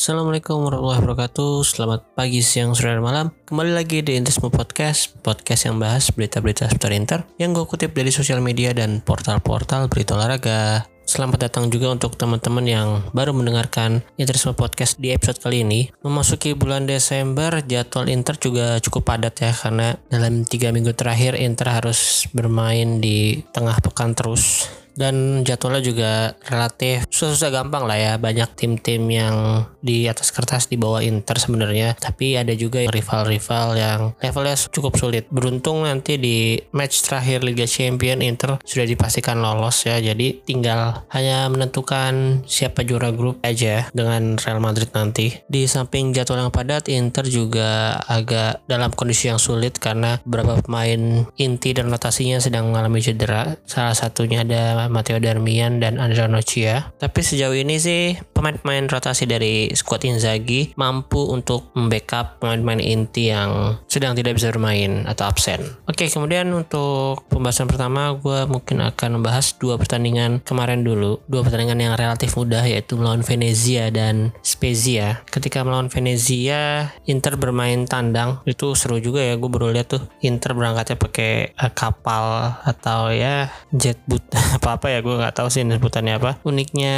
Assalamualaikum 0.00 0.64
warahmatullahi 0.64 1.00
wabarakatuh. 1.04 1.60
Selamat 1.60 2.00
pagi, 2.16 2.40
siang, 2.40 2.72
sore, 2.72 2.96
dan 2.96 3.04
malam. 3.04 3.36
Kembali 3.44 3.76
lagi 3.76 4.00
di 4.00 4.16
Interisme 4.16 4.48
Podcast 4.48 5.12
Podcast 5.20 5.68
yang 5.68 5.76
bahas 5.76 6.08
berita-berita 6.08 6.72
seputar 6.72 6.96
Inter 6.96 7.20
Yang 7.36 7.60
gue 7.60 7.64
kutip 7.68 7.90
dari 7.92 8.08
sosial 8.08 8.40
media 8.40 8.72
dan 8.72 9.04
portal-portal 9.04 9.92
berita 9.92 10.16
olahraga. 10.16 10.88
Selamat 11.04 11.44
datang 11.44 11.68
juga 11.68 11.92
untuk 11.92 12.16
teman-teman 12.16 12.64
yang 12.64 12.88
baru 13.12 13.36
mendengarkan 13.36 14.00
Interisme 14.16 14.56
Podcast 14.56 14.96
di 14.96 15.12
episode 15.12 15.36
kali 15.36 15.68
ini. 15.68 15.92
Memasuki 16.00 16.56
bulan 16.56 16.88
Desember, 16.88 17.60
jadwal 17.60 18.08
Inter 18.08 18.40
juga 18.40 18.80
cukup 18.80 19.04
padat 19.04 19.36
ya 19.36 19.52
karena 19.52 20.00
dalam 20.08 20.48
tiga 20.48 20.72
minggu 20.72 20.96
terakhir 20.96 21.36
Inter 21.36 21.76
harus 21.76 22.24
bermain 22.32 23.04
di 23.04 23.44
tengah 23.52 23.76
pekan 23.84 24.16
terus 24.16 24.64
dan 24.94 25.42
jadwalnya 25.42 25.82
juga 25.82 26.12
relatif 26.46 27.04
susah-susah 27.10 27.50
gampang 27.50 27.84
lah 27.84 27.98
ya. 27.98 28.12
Banyak 28.16 28.56
tim-tim 28.56 29.04
yang 29.10 29.66
di 29.82 30.06
atas 30.06 30.30
kertas 30.32 30.70
di 30.70 30.80
bawah 30.80 31.04
Inter 31.04 31.36
sebenarnya. 31.36 31.98
Tapi 31.98 32.38
ada 32.38 32.54
juga 32.56 32.80
rival-rival 32.88 33.76
yang 33.76 34.00
levelnya 34.22 34.56
cukup 34.70 34.96
sulit. 34.96 35.28
Beruntung 35.28 35.84
nanti 35.84 36.16
di 36.16 36.56
match 36.72 37.04
terakhir 37.04 37.42
Liga 37.44 37.68
Champion 37.68 38.24
Inter 38.24 38.56
sudah 38.62 38.86
dipastikan 38.86 39.42
lolos 39.42 39.84
ya. 39.84 40.00
Jadi 40.00 40.40
tinggal 40.46 41.04
hanya 41.12 41.50
menentukan 41.50 42.44
siapa 42.46 42.86
juara 42.86 43.12
grup 43.12 43.42
aja 43.44 43.90
dengan 43.92 44.40
Real 44.40 44.62
Madrid 44.62 44.88
nanti. 44.96 45.36
Di 45.44 45.68
samping 45.68 46.16
jadwal 46.16 46.46
yang 46.46 46.54
padat 46.54 46.88
Inter 46.88 47.26
juga 47.26 48.00
agak 48.06 48.64
dalam 48.64 48.94
kondisi 48.94 49.28
yang 49.28 49.42
sulit 49.42 49.76
karena 49.76 50.22
beberapa 50.24 50.62
pemain 50.64 51.26
inti 51.36 51.76
dan 51.76 51.92
rotasinya 51.92 52.40
sedang 52.40 52.70
mengalami 52.70 53.02
cedera. 53.02 53.58
Salah 53.66 53.96
satunya 53.96 54.46
ada 54.46 54.79
Matteo 54.88 55.18
Darmian 55.18 55.82
dan 55.82 55.98
Andrea 55.98 56.30
Nocia. 56.30 56.94
Tapi 56.96 57.20
sejauh 57.20 57.52
ini 57.58 57.76
sih 57.76 58.16
pemain-pemain 58.32 58.86
rotasi 58.86 59.26
dari 59.26 59.68
squad 59.74 60.06
Inzaghi 60.06 60.72
mampu 60.78 61.28
untuk 61.28 61.74
membackup 61.74 62.40
pemain-pemain 62.40 62.80
inti 62.80 63.28
yang 63.28 63.82
sedang 63.90 64.14
tidak 64.14 64.38
bisa 64.38 64.54
bermain 64.54 65.04
atau 65.04 65.26
absen. 65.26 65.60
Oke, 65.90 66.06
kemudian 66.08 66.48
untuk 66.54 67.26
pembahasan 67.28 67.66
pertama 67.66 68.14
gue 68.14 68.46
mungkin 68.46 68.80
akan 68.86 69.20
membahas 69.20 69.58
dua 69.58 69.76
pertandingan 69.76 70.40
kemarin 70.46 70.86
dulu. 70.86 71.20
Dua 71.26 71.42
pertandingan 71.42 71.82
yang 71.82 71.94
relatif 71.98 72.38
mudah 72.38 72.62
yaitu 72.64 72.94
melawan 72.94 73.26
Venezia 73.26 73.90
dan 73.90 74.30
Spezia. 74.46 75.26
Ketika 75.26 75.66
melawan 75.66 75.90
Venezia, 75.90 76.94
Inter 77.10 77.34
bermain 77.34 77.84
tandang. 77.90 78.40
Itu 78.46 78.78
seru 78.78 79.02
juga 79.02 79.20
ya, 79.24 79.34
gue 79.34 79.50
baru 79.50 79.74
lihat 79.74 79.90
tuh 79.90 80.02
Inter 80.22 80.54
berangkatnya 80.54 80.96
pakai 81.00 81.56
uh, 81.56 81.72
kapal 81.72 82.54
atau 82.62 83.10
ya 83.10 83.48
jet 83.72 83.98
boot 84.04 84.22
apa 84.56 84.69
apa 84.76 84.92
ya 84.92 85.00
gue 85.00 85.14
nggak 85.14 85.34
tahu 85.34 85.48
sih 85.48 85.64
sebutannya 85.64 86.20
apa. 86.20 86.38
Uniknya 86.44 86.94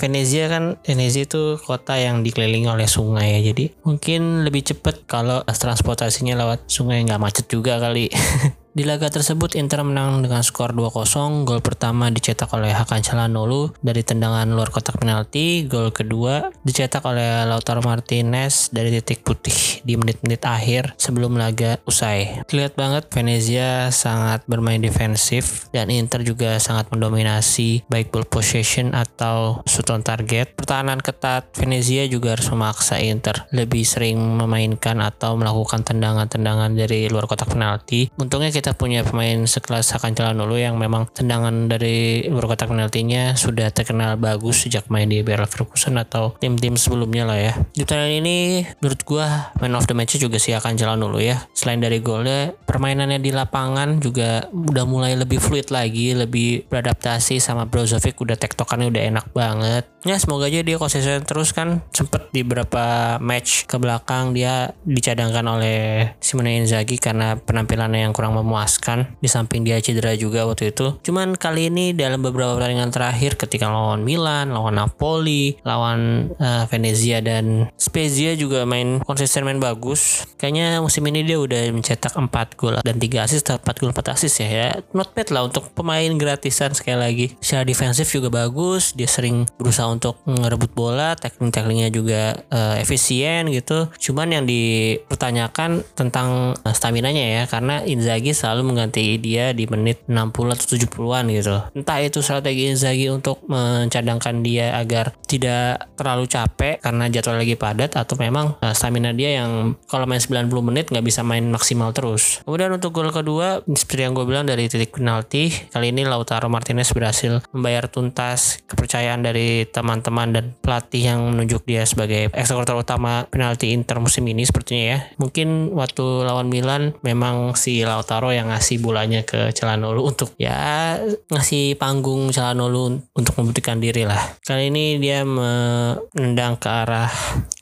Venezia 0.00 0.48
kan 0.48 0.80
Venezia 0.82 1.26
itu 1.26 1.58
kota 1.60 1.98
yang 1.98 2.24
dikelilingi 2.26 2.68
oleh 2.70 2.88
sungai 2.88 3.38
ya. 3.38 3.52
Jadi 3.52 3.74
mungkin 3.84 4.46
lebih 4.46 4.66
cepet 4.66 5.04
kalau 5.06 5.44
transportasinya 5.46 6.34
lewat 6.38 6.66
sungai 6.66 7.02
nggak 7.06 7.20
macet 7.22 7.46
juga 7.46 7.78
kali 7.78 8.08
Di 8.72 8.88
laga 8.88 9.12
tersebut 9.12 9.52
Inter 9.60 9.84
menang 9.84 10.24
dengan 10.24 10.40
skor 10.40 10.72
2-0. 10.72 11.44
Gol 11.44 11.60
pertama 11.60 12.08
dicetak 12.08 12.48
oleh 12.56 12.72
Hakan 12.72 13.04
Calhanoglu 13.04 13.68
dari 13.84 14.00
tendangan 14.00 14.48
luar 14.48 14.72
kotak 14.72 14.96
penalti. 14.96 15.68
Gol 15.68 15.92
kedua 15.92 16.48
dicetak 16.64 17.04
oleh 17.04 17.44
Lautaro 17.44 17.84
Martinez 17.84 18.72
dari 18.72 18.88
titik 18.96 19.28
putih 19.28 19.84
di 19.84 20.00
menit-menit 20.00 20.40
akhir 20.48 20.96
sebelum 20.96 21.36
laga 21.36 21.84
usai. 21.84 22.48
Terlihat 22.48 22.72
banget 22.72 23.12
Venezia 23.12 23.92
sangat 23.92 24.48
bermain 24.48 24.80
defensif 24.80 25.68
dan 25.68 25.92
Inter 25.92 26.24
juga 26.24 26.56
sangat 26.56 26.88
mendominasi 26.88 27.84
baik 27.92 28.08
ball 28.08 28.24
possession 28.24 28.96
atau 28.96 29.60
shoot 29.68 29.92
on 29.92 30.00
target. 30.00 30.56
Pertahanan 30.56 31.04
ketat 31.04 31.52
Venezia 31.60 32.08
juga 32.08 32.40
harus 32.40 32.48
memaksa 32.48 32.96
Inter 33.04 33.44
lebih 33.52 33.84
sering 33.84 34.16
memainkan 34.16 34.96
atau 35.04 35.36
melakukan 35.36 35.84
tendangan-tendangan 35.84 36.72
dari 36.72 37.12
luar 37.12 37.28
kotak 37.28 37.52
penalti. 37.52 38.08
Untungnya 38.16 38.48
kita 38.48 38.61
kita 38.62 38.78
punya 38.78 39.02
pemain 39.02 39.42
sekelas 39.42 39.90
Hakan 39.90 40.14
Calhanoglu 40.14 40.54
yang 40.54 40.78
memang 40.78 41.10
tendangan 41.10 41.66
dari 41.66 42.30
luar 42.30 42.54
kotak 42.54 42.70
penaltinya 42.70 43.34
sudah 43.34 43.74
terkenal 43.74 44.14
bagus 44.14 44.62
sejak 44.62 44.86
main 44.86 45.10
di 45.10 45.18
Bayer 45.26 45.42
Leverkusen 45.42 45.98
atau 45.98 46.38
tim-tim 46.38 46.78
sebelumnya 46.78 47.26
lah 47.26 47.42
ya. 47.42 47.58
Di 47.74 47.82
pertandingan 47.82 48.22
ini 48.22 48.62
menurut 48.78 49.02
gua 49.02 49.50
man 49.58 49.74
of 49.74 49.90
the 49.90 49.98
match 49.98 50.14
juga 50.14 50.38
si 50.38 50.54
Hakan 50.54 50.78
Calhanoglu 50.78 51.18
ya. 51.18 51.42
Selain 51.58 51.82
dari 51.82 51.98
golnya, 51.98 52.54
permainannya 52.54 53.18
di 53.18 53.34
lapangan 53.34 53.98
juga 53.98 54.46
udah 54.54 54.86
mulai 54.86 55.18
lebih 55.18 55.42
fluid 55.42 55.74
lagi, 55.74 56.14
lebih 56.14 56.70
beradaptasi 56.70 57.42
sama 57.42 57.66
Brozovic 57.66 58.14
udah 58.22 58.38
tektokannya 58.38 58.94
udah 58.94 59.02
enak 59.10 59.26
banget. 59.34 59.90
Ya 60.06 60.22
semoga 60.22 60.46
aja 60.46 60.62
dia 60.62 60.78
konsisten 60.78 61.26
terus 61.26 61.50
kan 61.50 61.82
sempet 61.90 62.30
di 62.30 62.46
beberapa 62.46 63.18
match 63.18 63.66
ke 63.66 63.74
belakang 63.78 64.34
dia 64.38 64.70
dicadangkan 64.86 65.46
oleh 65.50 66.10
Simone 66.22 66.62
Inzaghi 66.62 66.98
karena 66.98 67.34
penampilannya 67.38 68.06
yang 68.06 68.14
kurang 68.14 68.34
memuaskan 68.34 68.51
memuaskan. 68.52 69.16
Di 69.24 69.32
samping 69.32 69.64
dia 69.64 69.80
cedera 69.80 70.12
juga 70.12 70.44
waktu 70.44 70.76
itu. 70.76 71.00
Cuman 71.00 71.40
kali 71.40 71.72
ini 71.72 71.96
dalam 71.96 72.20
beberapa 72.20 72.60
pertandingan 72.60 72.92
terakhir 72.92 73.40
ketika 73.40 73.72
lawan 73.72 74.04
Milan 74.04 74.52
lawan 74.52 74.76
Napoli 74.76 75.56
lawan 75.64 76.28
uh, 76.36 76.68
Venezia 76.68 77.24
dan 77.24 77.72
Spezia 77.80 78.36
juga 78.36 78.68
main 78.68 79.00
konsisten 79.00 79.48
main 79.48 79.56
bagus. 79.56 80.28
Kayaknya 80.36 80.84
musim 80.84 81.08
ini 81.08 81.24
dia 81.24 81.40
udah 81.40 81.72
mencetak 81.72 82.12
4 82.12 82.28
gol 82.60 82.76
dan 82.84 82.96
3 83.00 83.24
assist 83.24 83.48
4 83.48 83.64
gol 83.80 83.96
4 83.96 84.12
assist 84.12 84.44
ya 84.44 84.48
ya. 84.52 84.68
Not 84.92 85.16
bad 85.16 85.32
lah 85.32 85.48
untuk 85.48 85.72
pemain 85.72 86.12
gratisan. 86.20 86.76
Sekali 86.76 86.98
lagi 87.00 87.26
secara 87.40 87.64
defensif 87.64 88.12
juga 88.12 88.28
bagus. 88.28 88.92
Dia 88.92 89.08
sering 89.08 89.48
berusaha 89.56 89.88
untuk 89.88 90.20
ngerebut 90.28 90.76
bola. 90.76 91.16
Tackling-tacklingnya 91.16 91.88
juga 91.88 92.36
uh, 92.52 92.76
efisien 92.76 93.48
gitu. 93.48 93.88
Cuman 93.96 94.34
yang 94.34 94.44
dipertanyakan 94.44 95.86
tentang 95.96 96.58
uh, 96.60 96.74
stamina-nya 96.74 97.40
ya. 97.40 97.42
Karena 97.48 97.80
Inzaghi 97.86 98.34
selalu 98.42 98.74
mengganti 98.74 99.22
dia 99.22 99.54
di 99.54 99.70
menit 99.70 100.02
60 100.10 100.34
atau 100.50 100.66
70-an 100.66 101.24
gitu. 101.30 101.56
Entah 101.78 102.02
itu 102.02 102.18
strategi 102.18 102.66
Inzaghi 102.74 103.06
untuk 103.06 103.46
mencadangkan 103.46 104.42
dia 104.42 104.74
agar 104.74 105.14
tidak 105.30 105.86
terlalu 105.94 106.26
capek 106.26 106.82
karena 106.82 107.06
jadwal 107.06 107.38
lagi 107.38 107.54
padat 107.54 107.94
atau 107.94 108.18
memang 108.18 108.58
uh, 108.58 108.74
stamina 108.74 109.14
dia 109.14 109.38
yang 109.38 109.78
kalau 109.86 110.10
main 110.10 110.18
90 110.18 110.50
menit 110.66 110.90
nggak 110.90 111.06
bisa 111.06 111.22
main 111.22 111.46
maksimal 111.46 111.94
terus. 111.94 112.42
Kemudian 112.42 112.74
untuk 112.74 112.90
gol 112.90 113.14
kedua 113.14 113.62
seperti 113.62 114.02
yang 114.02 114.18
gue 114.18 114.26
bilang 114.26 114.42
dari 114.42 114.66
titik 114.66 114.98
penalti 114.98 115.54
kali 115.70 115.94
ini 115.94 116.02
Lautaro 116.02 116.50
Martinez 116.50 116.90
berhasil 116.90 117.38
membayar 117.54 117.86
tuntas 117.86 118.58
kepercayaan 118.66 119.22
dari 119.22 119.68
teman-teman 119.70 120.34
dan 120.34 120.44
pelatih 120.58 121.14
yang 121.14 121.20
menunjuk 121.30 121.62
dia 121.62 121.86
sebagai 121.86 122.34
eksekutor 122.34 122.82
utama 122.82 123.28
penalti 123.30 123.70
Inter 123.70 124.02
musim 124.02 124.26
ini 124.26 124.42
sepertinya 124.42 124.84
ya. 124.84 124.98
Mungkin 125.22 125.76
waktu 125.76 126.02
lawan 126.26 126.50
Milan 126.50 126.98
memang 127.06 127.54
si 127.54 127.84
Lautaro 127.86 128.31
yang 128.32 128.48
ngasih 128.50 128.80
bolanya 128.80 129.22
ke 129.22 129.52
Celanolu 129.52 130.08
untuk 130.08 130.34
ya 130.40 130.96
ngasih 131.28 131.76
panggung 131.76 132.32
Celanolu 132.32 133.00
untuk 133.14 133.34
membuktikan 133.38 133.78
diri 133.78 134.08
lah. 134.08 134.20
Kali 134.42 134.72
ini 134.72 134.98
dia 134.98 135.22
menendang 135.22 136.58
ke 136.58 136.68
arah 136.68 137.12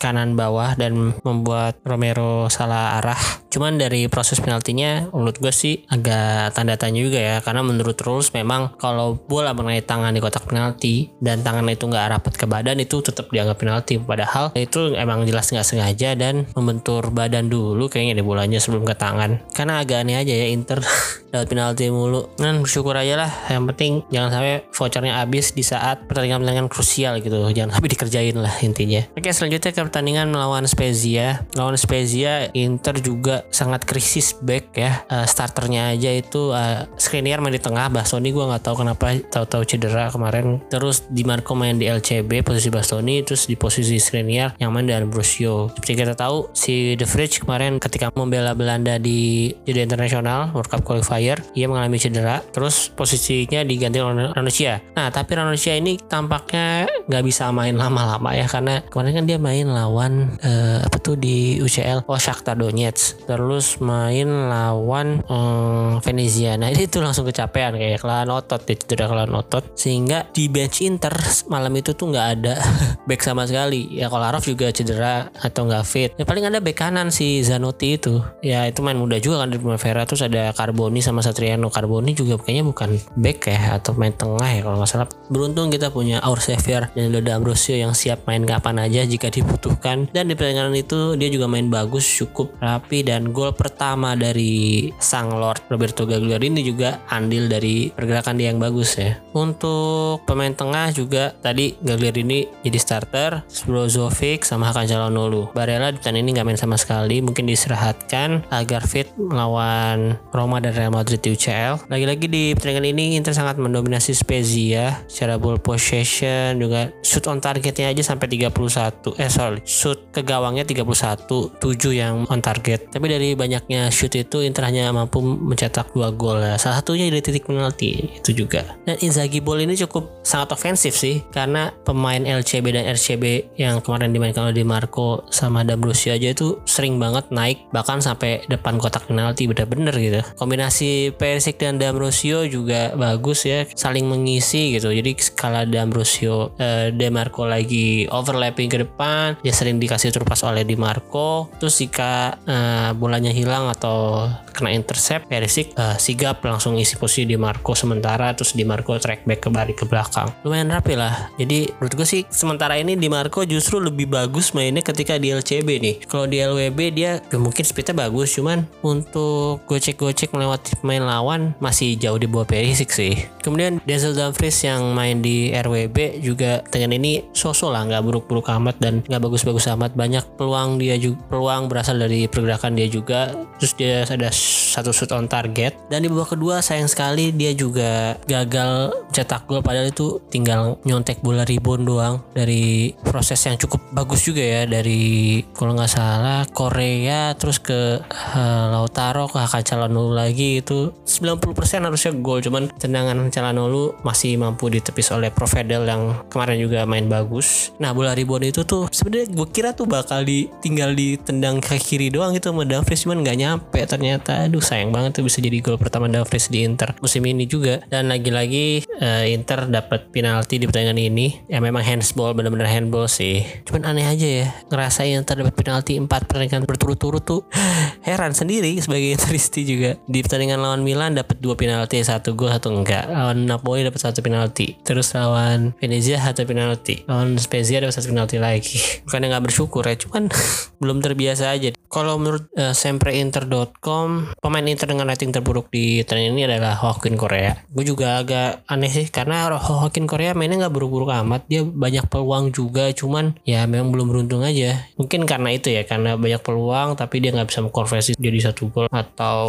kanan 0.00 0.38
bawah 0.38 0.74
dan 0.78 1.14
membuat 1.26 1.82
Romero 1.84 2.48
salah 2.48 2.96
arah. 3.02 3.18
Cuman 3.50 3.76
dari 3.76 4.06
proses 4.06 4.38
penaltinya 4.38 5.10
menurut 5.10 5.36
gue 5.42 5.50
sih 5.50 5.82
agak 5.90 6.54
tanda 6.54 6.78
tanya 6.78 7.02
juga 7.02 7.18
ya 7.18 7.36
karena 7.42 7.66
menurut 7.66 7.98
rules 8.06 8.30
memang 8.30 8.78
kalau 8.78 9.18
bola 9.18 9.50
mengenai 9.52 9.82
tangan 9.82 10.14
di 10.14 10.22
kotak 10.22 10.46
penalti 10.46 11.10
dan 11.18 11.42
tangan 11.42 11.66
itu 11.66 11.90
nggak 11.90 12.14
rapat 12.14 12.34
ke 12.38 12.46
badan 12.46 12.78
itu 12.78 13.02
tetap 13.02 13.26
dianggap 13.28 13.58
penalti 13.58 13.98
padahal 13.98 14.54
itu 14.54 14.94
emang 14.94 15.26
jelas 15.26 15.50
nggak 15.50 15.66
sengaja 15.66 16.14
dan 16.14 16.46
membentur 16.54 17.10
badan 17.10 17.50
dulu 17.50 17.90
kayaknya 17.90 18.22
di 18.22 18.24
bolanya 18.24 18.62
sebelum 18.62 18.86
ke 18.86 18.94
tangan 18.94 19.42
karena 19.50 19.82
agak 19.82 20.06
aneh 20.06 20.16
aja 20.22 20.34
ya 20.34 20.46
Inter 20.60 20.84
dapat 21.32 21.46
penalti 21.48 21.88
mulu. 21.88 22.28
Kan 22.36 22.60
bersyukur 22.60 22.92
aja 22.92 23.26
lah 23.26 23.32
yang 23.48 23.64
penting 23.72 24.04
jangan 24.12 24.30
sampai 24.34 24.68
vouchernya 24.68 25.14
habis 25.22 25.56
di 25.56 25.64
saat 25.64 26.04
pertandingan-pertandingan 26.04 26.68
krusial 26.68 27.18
gitu. 27.24 27.40
Jangan 27.50 27.80
sampai 27.80 27.90
dikerjain 27.96 28.36
lah 28.36 28.54
intinya. 28.60 29.00
Oke 29.16 29.32
selanjutnya 29.32 29.70
ke 29.72 29.80
pertandingan 29.80 30.28
melawan 30.28 30.68
Spezia. 30.68 31.48
Melawan 31.56 31.80
Spezia 31.80 32.52
Inter 32.52 33.00
juga 33.00 33.48
sangat 33.48 33.88
krisis 33.88 34.36
back 34.36 34.76
ya. 34.76 35.02
Uh, 35.08 35.24
starternya 35.24 35.96
aja 35.96 36.12
itu 36.12 36.52
uh, 36.52 36.84
Skriniar 37.00 37.40
main 37.40 37.56
di 37.56 37.62
tengah 37.62 37.88
Bastoni 37.88 38.30
gue 38.30 38.44
nggak 38.44 38.62
tahu 38.62 38.84
kenapa 38.84 39.16
tahu-tahu 39.32 39.62
cedera 39.64 40.12
kemarin. 40.12 40.60
Terus 40.68 41.08
di 41.08 41.24
Marco 41.24 41.56
main 41.56 41.80
di 41.80 41.88
LCB 41.88 42.44
posisi 42.44 42.68
Bastoni 42.68 43.24
terus 43.24 43.48
di 43.48 43.56
posisi 43.56 43.96
Skriniar 43.96 44.58
yang 44.60 44.74
main 44.74 44.84
dengan 44.84 45.08
Brusio 45.08 45.70
seperti 45.74 45.96
kita 45.96 46.14
tahu 46.18 46.50
si 46.52 46.94
De 46.98 47.06
Vrij 47.06 47.40
kemarin 47.40 47.78
ketika 47.80 48.10
membela 48.12 48.52
Belanda 48.52 48.98
di 48.98 49.50
jadi 49.64 49.86
internasional 49.86 50.49
World 50.52 50.70
Cup 50.70 50.82
qualifier 50.84 51.40
ia 51.56 51.66
mengalami 51.66 51.96
cedera 51.96 52.42
terus 52.52 52.90
posisinya 52.92 53.64
diganti 53.64 53.98
oleh 54.02 54.30
Ranocchia 54.34 54.82
nah 54.94 55.08
tapi 55.08 55.34
Ranocchia 55.34 55.78
ini 55.78 55.96
tampaknya 55.96 56.86
nggak 57.08 57.24
bisa 57.26 57.50
main 57.50 57.74
lama-lama 57.74 58.34
ya 58.36 58.46
karena 58.46 58.82
kemarin 58.86 59.12
kan 59.22 59.24
dia 59.26 59.38
main 59.40 59.66
lawan 59.70 60.36
uh, 60.42 60.82
apa 60.84 60.96
tuh 61.00 61.16
di 61.16 61.60
UCL 61.60 62.06
oh 62.06 62.18
Shakhtar 62.20 62.56
Donetsk. 62.56 63.28
Terus 63.28 63.78
main 63.78 64.28
lawan 64.50 65.22
um, 65.30 66.02
Venezia. 66.02 66.56
Nah 66.56 66.72
itu 66.76 66.98
langsung 66.98 67.28
kecapean 67.28 67.76
kayak 67.76 68.02
kelahan 68.02 68.30
otot 68.30 68.62
ya 68.66 68.74
cedera 68.76 69.06
kelahan 69.06 69.32
otot. 69.36 69.64
Sehingga 69.76 70.28
di 70.32 70.50
bench 70.50 70.82
Inter 70.82 71.12
malam 71.48 71.72
itu 71.76 71.94
tuh 71.94 72.10
nggak 72.10 72.28
ada 72.40 72.54
back 73.08 73.20
sama 73.22 73.44
sekali. 73.46 73.88
Ya 73.92 74.10
Kolarov 74.10 74.42
juga 74.44 74.72
cedera 74.72 75.28
atau 75.38 75.68
nggak 75.68 75.84
fit. 75.86 76.10
Ya 76.16 76.24
paling 76.24 76.46
ada 76.48 76.58
back 76.58 76.76
kanan 76.80 77.12
si 77.12 77.44
Zanotti 77.44 78.00
itu. 78.00 78.20
Ya 78.40 78.64
itu 78.66 78.80
main 78.80 78.96
muda 78.96 79.20
juga 79.20 79.44
kan 79.44 79.52
di 79.52 79.58
Primavera. 79.60 80.02
Terus 80.08 80.24
ada 80.24 80.39
Carboni 80.56 81.04
sama 81.04 81.20
Satriano. 81.20 81.68
Carboni 81.68 82.16
juga 82.16 82.40
kayaknya 82.40 82.64
bukan 82.64 82.90
back 83.20 83.38
ya 83.52 83.76
atau 83.76 83.92
main 83.96 84.16
tengah 84.16 84.48
ya 84.48 84.60
kalau 84.64 84.76
nggak 84.80 84.90
salah. 84.90 85.08
Beruntung 85.28 85.68
kita 85.68 85.92
punya 85.92 86.18
Aur 86.24 86.40
Xavier 86.40 86.88
dan 86.96 87.12
Loda 87.12 87.36
Ambrosio 87.36 87.76
yang 87.76 87.92
siap 87.92 88.24
main 88.24 88.42
kapan 88.48 88.80
aja 88.80 89.04
jika 89.04 89.28
dibutuhkan. 89.28 90.08
Dan 90.10 90.32
di 90.32 90.34
pertandingan 90.34 90.74
itu 90.74 91.14
dia 91.20 91.28
juga 91.28 91.46
main 91.46 91.68
bagus 91.68 92.08
cukup 92.08 92.56
rapi 92.58 93.04
dan 93.04 93.30
gol 93.30 93.52
pertama 93.52 94.16
dari 94.16 94.88
sang 94.98 95.36
Lord 95.36 95.68
Roberto 95.68 96.08
Gagliardini 96.08 96.64
juga 96.64 97.04
andil 97.12 97.46
dari 97.46 97.92
pergerakan 97.92 98.40
dia 98.40 98.48
yang 98.50 98.58
bagus 98.58 98.96
ya. 98.96 99.20
Untuk 99.36 100.24
pemain 100.24 100.52
tengah 100.56 100.90
juga 100.96 101.36
tadi 101.38 101.76
Gagliardini 101.80 102.46
jadi 102.64 102.78
starter 102.80 103.30
Brozovic 103.66 104.42
sama 104.46 104.70
Hakan 104.70 104.86
Calhanoglu 104.86 105.52
Barella 105.54 105.90
di 105.90 105.98
ini 106.00 106.34
nggak 106.34 106.46
main 106.46 106.60
sama 106.60 106.76
sekali 106.76 107.22
mungkin 107.22 107.46
diistirahatkan 107.46 108.50
agar 108.50 108.82
fit 108.86 109.08
melawan 109.16 110.18
Roma 110.30 110.62
dan 110.62 110.72
Real 110.74 110.94
Madrid 110.94 111.20
di 111.20 111.34
UCL 111.34 111.90
lagi-lagi 111.90 112.26
di 112.26 112.54
pertandingan 112.54 112.86
ini 112.90 113.04
Inter 113.18 113.34
sangat 113.36 113.60
mendominasi 113.60 114.16
Spezia 114.16 115.02
secara 115.10 115.36
ball 115.36 115.58
possession 115.58 116.58
juga 116.58 116.90
shoot 117.04 117.26
on 117.26 117.42
targetnya 117.42 117.90
aja 117.90 118.02
sampai 118.02 118.26
31 118.30 119.18
eh 119.18 119.30
sorry 119.30 119.60
shoot 119.66 120.10
ke 120.10 120.22
gawangnya 120.22 120.66
31 120.66 121.60
7 121.60 121.90
yang 121.94 122.24
on 122.30 122.40
target. 122.40 122.88
Tapi 122.90 123.06
dari 123.06 123.28
banyaknya 123.34 123.88
shoot 123.90 124.12
itu 124.14 124.42
Inter 124.44 124.66
hanya 124.68 124.90
mampu 124.90 125.20
mencetak 125.20 125.92
dua 125.92 126.14
gol. 126.14 126.42
Salah 126.56 126.80
satunya 126.80 127.08
dari 127.08 127.22
titik 127.22 127.46
penalti 127.46 128.20
itu 128.20 128.30
juga. 128.32 128.64
Dan 128.86 128.96
Inzaghi 129.02 129.42
ball 129.42 129.62
ini 129.62 129.74
cukup 129.76 130.22
sangat 130.22 130.54
ofensif 130.54 130.96
sih 130.96 131.22
karena 131.34 131.74
pemain 131.84 132.20
LCB 132.20 132.66
dan 132.74 132.84
RCB 132.94 133.56
yang 133.60 133.82
kemarin 133.82 134.12
dimainkan 134.14 134.48
oleh 134.48 134.56
Di 134.60 134.66
Marco 134.66 135.24
sama 135.32 135.64
D'Ambrosio 135.64 136.12
aja 136.12 136.32
itu 136.32 136.60
sering 136.68 137.00
banget 137.00 137.32
naik 137.32 137.70
bahkan 137.72 138.02
sampai 138.02 138.44
depan 138.50 138.76
kotak 138.76 139.08
penalti 139.08 139.48
bener-bener 139.48 139.94
gitu 139.96 140.19
kombinasi 140.34 141.12
Perisic 141.14 141.60
dan 141.60 141.76
D'Ambrosio 141.76 142.46
juga 142.48 142.96
bagus 142.96 143.44
ya 143.44 143.68
saling 143.68 144.08
mengisi 144.08 144.78
gitu. 144.78 144.90
Jadi 144.90 145.16
skala 145.20 145.68
D'Ambrosio 145.68 146.56
eh, 146.56 146.90
De 146.94 147.08
Marco 147.12 147.44
lagi 147.44 148.08
overlapping 148.08 148.68
ke 148.70 148.78
depan 148.82 149.36
dia 149.44 149.54
sering 149.54 149.76
dikasih 149.76 150.10
terpas 150.10 150.40
oleh 150.46 150.64
Di 150.64 150.74
Marco 150.74 151.52
terus 151.60 151.76
jika 151.78 152.40
eh, 152.48 152.90
bolanya 152.96 153.30
hilang 153.30 153.68
atau 153.68 154.26
kena 154.50 154.72
intercept 154.72 155.28
Perisic 155.28 155.76
eh, 155.76 155.96
sigap 156.00 156.40
langsung 156.42 156.80
isi 156.80 156.96
posisi 156.96 157.28
Di 157.28 157.36
Marco 157.36 157.76
sementara 157.76 158.32
terus 158.32 158.56
Di 158.56 158.64
Marco 158.64 158.96
track 158.96 159.28
back 159.28 159.40
ke 159.44 159.48
balik 159.52 159.76
ke 159.82 159.84
belakang. 159.84 160.28
Lumayan 160.42 160.72
rapi 160.72 160.96
lah. 160.96 161.32
Jadi 161.36 161.68
menurut 161.76 161.94
gue 162.00 162.06
sih 162.08 162.22
sementara 162.32 162.80
ini 162.80 162.96
Di 162.96 163.12
Marco 163.12 163.44
justru 163.44 163.82
lebih 163.82 164.08
bagus 164.08 164.56
mainnya 164.56 164.80
ketika 164.80 165.20
di 165.20 165.32
LCB 165.32 165.68
nih. 165.80 165.96
Kalau 166.08 166.24
di 166.24 166.40
LWB 166.40 166.78
dia 166.92 167.10
ya 167.18 167.38
mungkin 167.38 167.64
speednya 167.66 168.06
bagus 168.06 168.36
cuman 168.36 168.64
untuk 168.84 169.64
gocek-gocek 170.10 170.34
melewati 170.34 170.70
pemain 170.82 171.06
lawan 171.06 171.54
masih 171.62 171.94
jauh 171.94 172.18
di 172.18 172.26
bawah 172.26 172.42
Perisic 172.42 172.90
sih. 172.90 173.14
Kemudian 173.46 173.78
Denzel 173.86 174.18
Dumfries 174.18 174.58
yang 174.66 174.90
main 174.90 175.22
di 175.22 175.54
RWB 175.54 176.18
juga 176.18 176.66
dengan 176.66 176.98
ini 176.98 177.22
sosok 177.30 177.70
lah 177.70 177.86
nggak 177.86 178.02
buruk-buruk 178.02 178.50
amat 178.50 178.82
dan 178.82 179.06
nggak 179.06 179.22
bagus-bagus 179.22 179.70
amat. 179.78 179.94
Banyak 179.94 180.34
peluang 180.34 180.82
dia 180.82 180.98
juga 180.98 181.22
peluang 181.30 181.70
berasal 181.70 182.02
dari 182.02 182.26
pergerakan 182.26 182.74
dia 182.74 182.90
juga. 182.90 183.30
Terus 183.62 183.72
dia 183.78 184.02
ada 184.02 184.28
satu 184.34 184.90
shoot 184.90 185.14
on 185.14 185.30
target. 185.30 185.78
Dan 185.86 186.02
di 186.02 186.08
babak 186.10 186.34
kedua 186.34 186.58
sayang 186.58 186.90
sekali 186.90 187.30
dia 187.30 187.54
juga 187.54 188.18
gagal 188.26 188.90
cetak 189.14 189.46
gol. 189.46 189.62
Padahal 189.62 189.94
itu 189.94 190.18
tinggal 190.28 190.82
nyontek 190.82 191.22
bola 191.22 191.46
rebound 191.46 191.86
doang 191.86 192.14
dari 192.34 192.92
proses 193.06 193.38
yang 193.46 193.54
cukup 193.54 193.78
bagus 193.94 194.26
juga 194.26 194.42
ya. 194.42 194.62
Dari 194.66 195.38
kalau 195.54 195.78
nggak 195.78 195.92
salah 195.92 196.42
Korea 196.50 197.32
terus 197.38 197.62
ke 197.62 198.02
uh, 198.02 198.66
Lautaro 198.74 199.30
ke 199.30 199.38
Hakan 199.38 199.60
Calhanoglu 200.00 200.16
lagi 200.16 200.64
itu 200.64 200.96
90% 201.04 201.84
harusnya 201.84 202.12
gol. 202.16 202.40
Cuman 202.40 202.72
tendangan 202.80 203.20
Calhanoglu 203.28 204.00
masih 204.00 204.40
mampu 204.40 204.72
ditepis 204.72 205.12
oleh 205.12 205.28
Provedel 205.28 205.84
yang 205.84 206.24
kemarin 206.32 206.56
juga 206.56 206.88
main 206.88 207.04
bagus. 207.04 207.76
Nah 207.76 207.92
bola 207.92 208.16
rebound 208.16 208.48
itu 208.48 208.64
tuh 208.64 208.88
sebenarnya 208.88 209.28
gue 209.28 209.48
kira 209.52 209.76
tuh 209.76 209.84
bakal 209.84 210.24
ditinggal 210.24 210.96
ditendang 210.96 211.60
ke 211.60 211.76
kiri 211.76 212.08
doang 212.08 212.32
gitu 212.32 212.48
sama 212.48 212.64
Dumfries 212.64 213.04
cuman 213.04 213.20
nggak 213.20 213.36
nyampe 213.36 213.80
ternyata. 213.84 214.48
Aduh 214.48 214.64
sayang 214.64 214.88
banget 214.88 215.20
tuh 215.20 215.24
bisa 215.28 215.44
jadi 215.44 215.60
gol 215.60 215.76
pertama 215.76 216.08
Dumfries 216.08 216.48
di 216.48 216.64
Inter 216.64 216.96
musim 217.04 217.20
ini 217.28 217.44
juga. 217.44 217.84
Dan 217.92 218.08
lagi-lagi 218.08 218.88
uh, 219.04 219.28
Inter 219.28 219.68
dapat 219.68 220.08
penalti 220.08 220.56
di 220.56 220.64
pertandingan 220.64 220.96
ini. 220.96 221.44
Ya 221.44 221.60
memang 221.60 221.84
handsball 221.84 222.32
bener-bener 222.32 222.64
handball 222.72 223.04
sih. 223.04 223.44
Cuman 223.68 223.84
aneh 223.84 224.08
aja 224.08 224.24
ya 224.24 224.46
ngerasain 224.72 225.20
terdapat 225.28 225.52
penalti 225.52 226.00
4 226.00 226.08
pertandingan 226.08 226.64
berturut-turut 226.64 227.20
tuh. 227.20 227.44
Heran 228.08 228.32
sendiri 228.32 228.80
sebagai 228.80 229.12
Interisti 229.12 229.62
juga 229.68 229.89
di 230.04 230.20
pertandingan 230.20 230.60
lawan 230.60 230.82
Milan 230.84 231.16
dapat 231.16 231.40
dua 231.40 231.56
penalti 231.56 232.02
satu 232.04 232.36
gol 232.36 232.52
satu 232.52 232.70
enggak. 232.70 233.08
Lawan 233.08 233.48
Napoli 233.48 233.82
dapat 233.82 233.98
satu 233.98 234.20
penalti. 234.20 234.76
Terus 234.84 235.10
lawan 235.16 235.72
Venezia 235.80 236.20
satu 236.20 236.44
penalti. 236.44 237.02
Lawan 237.08 237.40
Spezia 237.40 237.80
dapat 237.80 237.96
satu 237.96 238.12
penalti 238.12 238.36
lagi. 238.38 238.78
Bukannya 239.08 239.32
nggak 239.32 239.44
bersyukur 239.50 239.82
ya 239.86 239.96
cuman 239.96 240.28
belum 240.80 241.02
terbiasa 241.02 241.50
aja 241.50 241.79
kalau 241.90 242.16
menurut 242.16 242.46
uh, 242.54 242.72
sempreinter.com 242.72 244.38
pemain 244.38 244.64
Inter 244.64 244.86
dengan 244.86 245.10
rating 245.10 245.34
terburuk 245.34 245.68
di 245.74 246.06
pertandingan 246.06 246.34
ini 246.38 246.44
adalah 246.46 246.78
Hokin 246.78 247.18
Korea 247.18 247.58
gue 247.70 247.84
juga 247.84 248.22
agak 248.22 248.62
aneh 248.70 248.90
sih 248.90 249.10
karena 249.10 249.50
Hokin 249.58 250.06
Korea 250.06 250.32
mainnya 250.32 250.66
nggak 250.66 250.74
buruk-buruk 250.74 251.10
amat. 251.24 251.46
Dia 251.50 251.62
banyak 251.66 252.06
peluang 252.06 252.54
juga 252.54 252.90
cuman 252.94 253.36
ya 253.42 253.66
memang 253.66 253.90
belum 253.90 254.06
beruntung 254.10 254.42
aja. 254.46 254.86
Mungkin 254.96 255.26
karena 255.26 255.50
itu 255.54 255.68
ya 255.72 255.82
karena 255.82 256.14
banyak 256.14 256.40
peluang 256.40 256.94
tapi 256.94 257.18
dia 257.18 257.34
nggak 257.34 257.48
bisa 257.50 257.60
mengkonversi 257.64 258.14
jadi 258.16 258.50
satu 258.50 258.70
gol 258.70 258.86
atau 258.90 259.40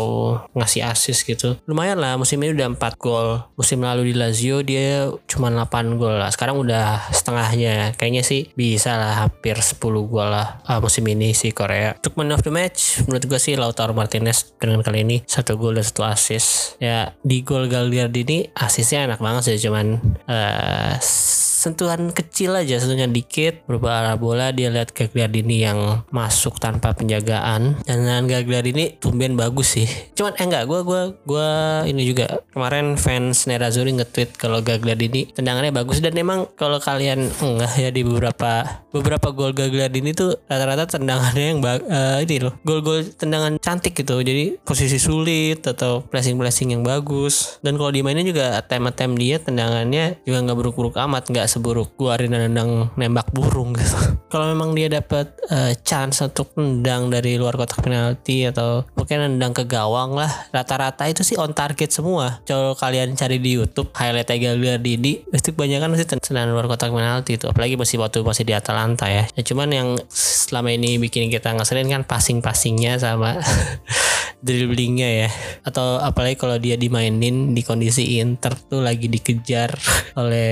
ngasih 0.58 0.86
assist 0.86 1.28
gitu. 1.28 1.58
Lumayan 1.68 2.02
lah 2.02 2.18
musim 2.18 2.42
ini 2.42 2.56
udah 2.56 2.74
4 2.76 2.98
gol. 2.98 3.46
Musim 3.56 3.84
lalu 3.84 4.12
di 4.12 4.16
Lazio 4.18 4.64
dia 4.66 5.12
cuma 5.30 5.52
8 5.52 6.00
gol 6.00 6.18
lah. 6.18 6.30
Sekarang 6.34 6.60
udah 6.60 7.12
setengahnya. 7.14 7.94
Kayaknya 7.96 8.24
sih 8.26 8.50
bisa 8.56 8.98
lah 8.98 9.28
hampir 9.28 9.58
10 9.58 9.78
gol 9.82 10.30
lah 10.32 10.64
uh, 10.68 10.80
musim 10.80 11.06
ini 11.08 11.34
si 11.36 11.52
Korea 11.52 11.94
untuk 11.98 12.16
of 12.34 12.44
the 12.44 12.54
match 12.54 13.04
menurut 13.06 13.24
gue 13.28 13.40
sih 13.40 13.54
Lautaro 13.60 13.92
Martinez 13.92 14.56
dengan 14.58 14.82
kali 14.82 15.04
ini 15.04 15.18
satu 15.24 15.60
gol 15.60 15.76
dan 15.76 15.86
satu 15.86 16.08
assist. 16.08 16.80
Ya 16.80 17.14
di 17.22 17.44
gol 17.44 17.68
Gagliardini 17.68 18.52
assistnya 18.56 19.08
enak 19.08 19.20
banget 19.20 19.52
sih 19.52 19.68
cuman 19.68 20.00
uh, 20.28 20.96
sentuhan 21.62 22.10
kecil 22.10 22.58
aja 22.58 22.82
sentuhan 22.82 23.14
dikit 23.14 23.62
berupa 23.70 24.02
arah 24.02 24.18
bola 24.18 24.50
dia 24.50 24.74
lihat 24.74 24.98
Gagliardini 24.98 25.62
yang 25.62 26.02
masuk 26.10 26.58
tanpa 26.58 26.98
penjagaan. 26.98 27.78
Dan 27.86 28.26
Gagliardini 28.26 28.98
tumben 28.98 29.38
bagus 29.38 29.78
sih. 29.78 29.86
Cuman 30.18 30.34
eh 30.42 30.46
enggak 30.50 30.66
gue 30.66 30.82
gue 30.82 31.02
gue 31.30 31.50
ini 31.94 32.02
juga 32.10 32.42
kemarin 32.50 32.98
fans 32.98 33.46
Nerazzurri 33.46 33.94
nge-tweet 33.94 34.42
kalau 34.42 34.66
Gagliardini 34.66 35.30
tendangannya 35.38 35.70
bagus. 35.70 36.02
Dan 36.02 36.18
emang 36.18 36.50
kalau 36.58 36.82
kalian 36.82 37.30
enggak 37.38 37.74
ya 37.78 37.94
di 37.94 38.02
beberapa 38.02 38.82
beberapa 38.90 39.30
gol 39.30 39.54
Gagliardini 39.54 40.18
tuh 40.18 40.42
rata-rata 40.50 40.98
tendangannya 40.98 41.46
yang 41.54 41.60
uh, 41.62 42.18
ini 42.26 42.42
loh 42.42 42.58
gol-gol 42.66 43.06
tendangan 43.06 43.62
cantik 43.62 43.94
gitu. 43.94 44.18
Jadi 44.18 44.58
posisi 44.66 44.98
sulit 44.98 45.62
atau 45.62 46.02
blessing-blessing 46.10 46.74
yang 46.74 46.82
bagus. 46.82 47.62
Dan 47.62 47.78
kalau 47.78 47.94
dimainin 47.94 48.26
juga 48.26 48.58
attempt-attempt 48.58 49.16
dia 49.22 49.38
tendangannya 49.38 50.18
juga 50.26 50.38
nggak 50.42 50.58
buruk-buruk 50.58 50.98
amat 50.98 51.30
nggak 51.30 51.51
seburuk 51.52 52.00
gua 52.00 52.16
Arina 52.16 52.40
nendang 52.40 52.96
nembak 52.96 53.36
burung 53.36 53.76
gitu. 53.76 54.00
Kalau 54.32 54.48
memang 54.56 54.72
dia 54.72 54.88
dapat 54.88 55.36
uh, 55.52 55.76
chance 55.84 56.24
untuk 56.24 56.56
nendang 56.56 57.12
dari 57.12 57.36
luar 57.36 57.60
kotak 57.60 57.84
penalti 57.84 58.48
atau 58.48 58.88
mungkin 58.96 59.36
nendang 59.36 59.52
ke 59.52 59.68
gawang 59.68 60.16
lah, 60.16 60.32
rata-rata 60.56 61.12
itu 61.12 61.28
sih 61.28 61.36
on 61.36 61.52
target 61.52 61.92
semua. 61.92 62.40
Kalau 62.48 62.72
kalian 62.80 63.20
cari 63.20 63.44
di 63.44 63.60
YouTube 63.60 63.92
highlight 63.92 64.32
Gagliardini, 64.32 65.28
pasti 65.28 65.52
kebanyakan 65.52 65.92
masih 65.92 66.08
tendangan 66.08 66.56
luar 66.56 66.72
kotak 66.72 66.96
penalti 66.96 67.36
itu. 67.36 67.52
Apalagi 67.52 67.76
masih 67.76 68.00
waktu 68.00 68.24
masih 68.24 68.48
di 68.48 68.56
Atalanta 68.56 69.12
ya. 69.12 69.28
ya 69.36 69.44
cuman 69.44 69.70
yang 69.76 69.90
selama 70.52 70.72
ini 70.72 70.96
bikin 71.02 71.28
kita 71.28 71.52
ngeselin 71.52 71.92
kan 71.92 72.04
passing-passingnya 72.08 72.96
sama 73.02 73.36
dribblingnya 74.46 75.10
ya 75.26 75.30
atau 75.62 76.02
apalagi 76.02 76.36
kalau 76.36 76.58
dia 76.58 76.76
dimainin 76.76 77.54
di 77.54 77.62
kondisi 77.62 78.18
Inter 78.18 78.58
tuh 78.58 78.82
lagi 78.82 79.06
dikejar 79.06 79.78
oleh 80.22 80.52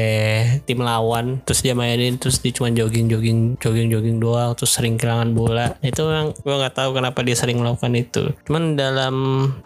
tim 0.63 0.79
lawan 0.95 1.41
terus 1.45 1.61
dia 1.61 1.77
mainin 1.77 2.17
terus 2.17 2.41
dia 2.41 2.49
cuma 2.49 2.73
jogging 2.73 3.05
jogging 3.05 3.39
jogging 3.61 3.87
jogging 3.93 4.17
doang 4.17 4.57
terus 4.57 4.73
sering 4.73 4.97
kehilangan 4.97 5.31
bola. 5.37 5.77
Itu 5.85 6.09
yang 6.09 6.33
gue 6.33 6.55
nggak 6.55 6.75
tahu 6.75 6.97
kenapa 6.97 7.21
dia 7.21 7.37
sering 7.37 7.61
melakukan 7.61 7.93
itu. 7.93 8.33
Cuman 8.49 8.73
dalam 8.73 9.15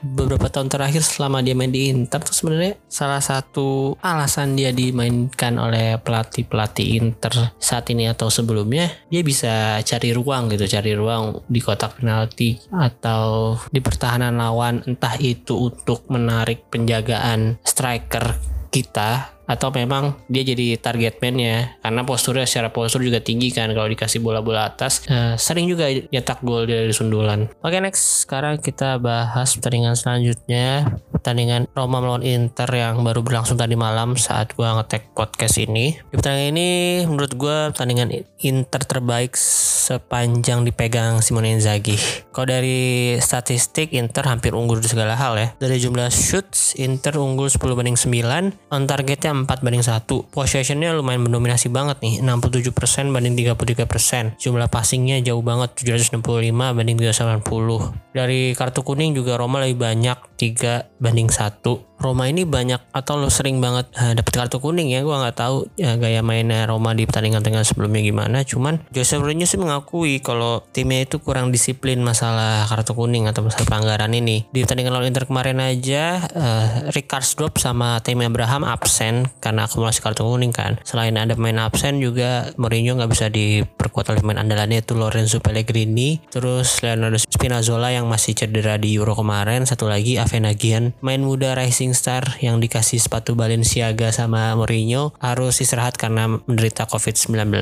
beberapa 0.03 0.51
tahun 0.51 0.67
terakhir 0.67 1.01
selama 1.05 1.39
dia 1.39 1.55
main 1.55 1.71
di 1.71 1.87
Inter 1.89 2.19
tuh 2.19 2.35
sebenarnya 2.35 2.75
salah 2.91 3.23
satu 3.23 3.95
alasan 4.03 4.59
dia 4.59 4.75
dimainkan 4.75 5.55
oleh 5.57 5.95
pelatih 6.01 6.45
pelatih 6.45 6.99
Inter 6.99 7.55
saat 7.57 7.87
ini 7.89 8.09
atau 8.11 8.27
sebelumnya 8.27 8.91
dia 9.07 9.21
bisa 9.21 9.79
cari 9.81 10.09
ruang 10.11 10.51
gitu 10.51 10.65
cari 10.67 10.91
ruang 10.93 11.45
di 11.47 11.59
kotak 11.61 12.01
penalti 12.01 12.57
atau 12.73 13.55
di 13.69 13.79
pertahanan 13.79 14.35
lawan 14.35 14.81
entah 14.85 15.15
itu 15.21 15.69
untuk 15.69 16.09
menarik 16.09 16.67
penjagaan 16.69 17.61
striker 17.61 18.37
kita 18.73 19.32
atau 19.43 19.69
memang 19.75 20.15
dia 20.31 20.47
jadi 20.47 20.79
target 20.79 21.19
man 21.19 21.35
ya 21.35 21.57
karena 21.83 22.01
posturnya 22.07 22.47
secara 22.47 22.71
postur 22.71 23.03
juga 23.03 23.19
tinggi 23.19 23.51
kan 23.51 23.67
kalau 23.75 23.87
dikasih 23.91 24.23
bola-bola 24.23 24.71
atas. 24.71 25.03
Uh, 25.05 25.35
sering 25.35 25.67
juga 25.67 25.91
nyetak 25.91 26.39
gol 26.41 26.63
dari 26.63 26.91
sundulan. 26.95 27.51
Oke 27.59 27.77
next. 27.83 28.23
Sekarang 28.23 28.59
kita 28.59 28.97
bahas 28.97 29.55
pertandingan 29.59 29.99
selanjutnya. 29.99 30.87
Pertandingan 31.11 31.67
Roma 31.75 31.99
melawan 31.99 32.23
Inter 32.23 32.67
yang 32.71 33.03
baru 33.03 33.23
berlangsung 33.23 33.59
tadi 33.59 33.75
malam 33.75 34.15
saat 34.15 34.55
gua 34.55 34.79
ngetek 34.79 35.11
podcast 35.15 35.59
ini. 35.59 35.95
Di 36.11 36.15
pertandingan 36.15 36.49
ini 36.55 36.69
menurut 37.07 37.33
gua 37.35 37.71
pertandingan 37.71 38.11
Inter 38.43 38.81
terbaik 38.83 39.35
sepanjang 39.35 40.63
dipegang 40.63 41.19
Simone 41.19 41.59
Inzaghi. 41.59 41.99
Kalau 42.31 42.47
dari 42.47 43.15
statistik 43.19 43.91
Inter 43.91 44.23
hampir 44.27 44.55
unggul 44.55 44.79
di 44.79 44.87
segala 44.87 45.19
hal 45.19 45.35
ya. 45.35 45.47
Dari 45.59 45.79
jumlah 45.79 46.07
shoots 46.07 46.79
Inter 46.79 47.19
unggul 47.19 47.51
10 47.51 47.59
banding 47.59 47.99
9 47.99 48.71
on 48.71 48.83
targetnya 48.87 49.33
4 49.45 49.63
banding 49.63 49.83
1. 49.83 50.07
Possessionnya 50.31 50.95
lumayan 50.95 51.23
mendominasi 51.27 51.69
banget 51.69 51.99
nih, 51.99 52.23
67% 52.23 53.13
banding 53.13 53.35
33%. 53.35 54.39
Jumlah 54.39 54.67
passingnya 54.71 55.21
jauh 55.21 55.43
banget, 55.43 55.75
765 55.79 56.73
banding 56.73 56.97
390. 56.97 58.13
Dari 58.13 58.55
kartu 58.57 58.81
kuning 58.81 59.13
juga 59.17 59.35
Roma 59.35 59.63
lebih 59.63 59.83
banyak, 59.83 60.17
3 60.35 60.89
banding 60.99 61.29
1. 61.29 61.93
Roma 62.03 62.27
ini 62.27 62.43
banyak 62.43 62.91
atau 62.91 63.15
lo 63.15 63.31
sering 63.31 63.63
banget 63.63 63.87
uh, 63.95 64.11
eh, 64.11 64.13
dapat 64.19 64.33
kartu 64.35 64.59
kuning 64.59 64.91
ya 64.91 64.99
gue 65.07 65.15
nggak 65.15 65.39
tahu 65.39 65.71
ya, 65.79 65.95
gaya 65.95 66.19
mainnya 66.19 66.67
Roma 66.67 66.91
di 66.91 67.07
pertandingan 67.07 67.39
tengah 67.39 67.63
sebelumnya 67.63 68.03
gimana 68.03 68.43
cuman 68.43 68.83
Jose 68.91 69.15
Mourinho 69.15 69.47
sih 69.47 69.55
mengakui 69.55 70.19
kalau 70.19 70.67
timnya 70.75 71.07
itu 71.07 71.23
kurang 71.23 71.55
disiplin 71.55 72.03
masalah 72.03 72.67
kartu 72.67 72.91
kuning 72.91 73.31
atau 73.31 73.47
masalah 73.47 73.63
pelanggaran 73.63 74.11
ini 74.11 74.43
di 74.51 74.67
pertandingan 74.67 74.91
lawan 74.91 75.07
Inter 75.15 75.23
kemarin 75.23 75.63
aja 75.63 76.19
uh, 76.35 76.67
Ricard 76.91 77.23
Drop 77.39 77.55
sama 77.55 78.03
Tammy 78.03 78.27
Abraham 78.27 78.67
absen 78.67 79.22
karena 79.39 79.65
akumulasi 79.67 79.99
kartu 80.03 80.25
kuning 80.25 80.51
kan 80.51 80.79
selain 80.87 81.15
ada 81.15 81.37
pemain 81.37 81.67
absen 81.67 81.99
juga 81.99 82.51
Mourinho 82.57 82.97
nggak 82.97 83.11
bisa 83.11 83.27
diperkuat 83.29 84.11
oleh 84.13 84.21
pemain 84.21 84.41
andalannya 84.41 84.81
itu 84.83 84.93
Lorenzo 84.97 85.43
Pellegrini 85.43 86.21
terus 86.31 86.81
Leonardo 86.83 87.19
Spinazzola 87.19 87.93
yang 87.93 88.09
masih 88.09 88.35
cedera 88.35 88.75
di 88.77 88.95
Euro 88.95 89.13
kemarin 89.13 89.63
satu 89.65 89.87
lagi 89.87 90.17
Avenagian 90.17 90.95
main 91.01 91.23
muda 91.23 91.53
Rising 91.53 91.95
Star 91.95 92.39
yang 92.43 92.59
dikasih 92.59 92.99
sepatu 92.99 93.35
Balenciaga 93.37 94.09
sama 94.11 94.55
Mourinho 94.55 95.15
harus 95.19 95.59
istirahat 95.59 95.95
karena 95.95 96.27
menderita 96.27 96.87
COVID-19. 96.87 97.53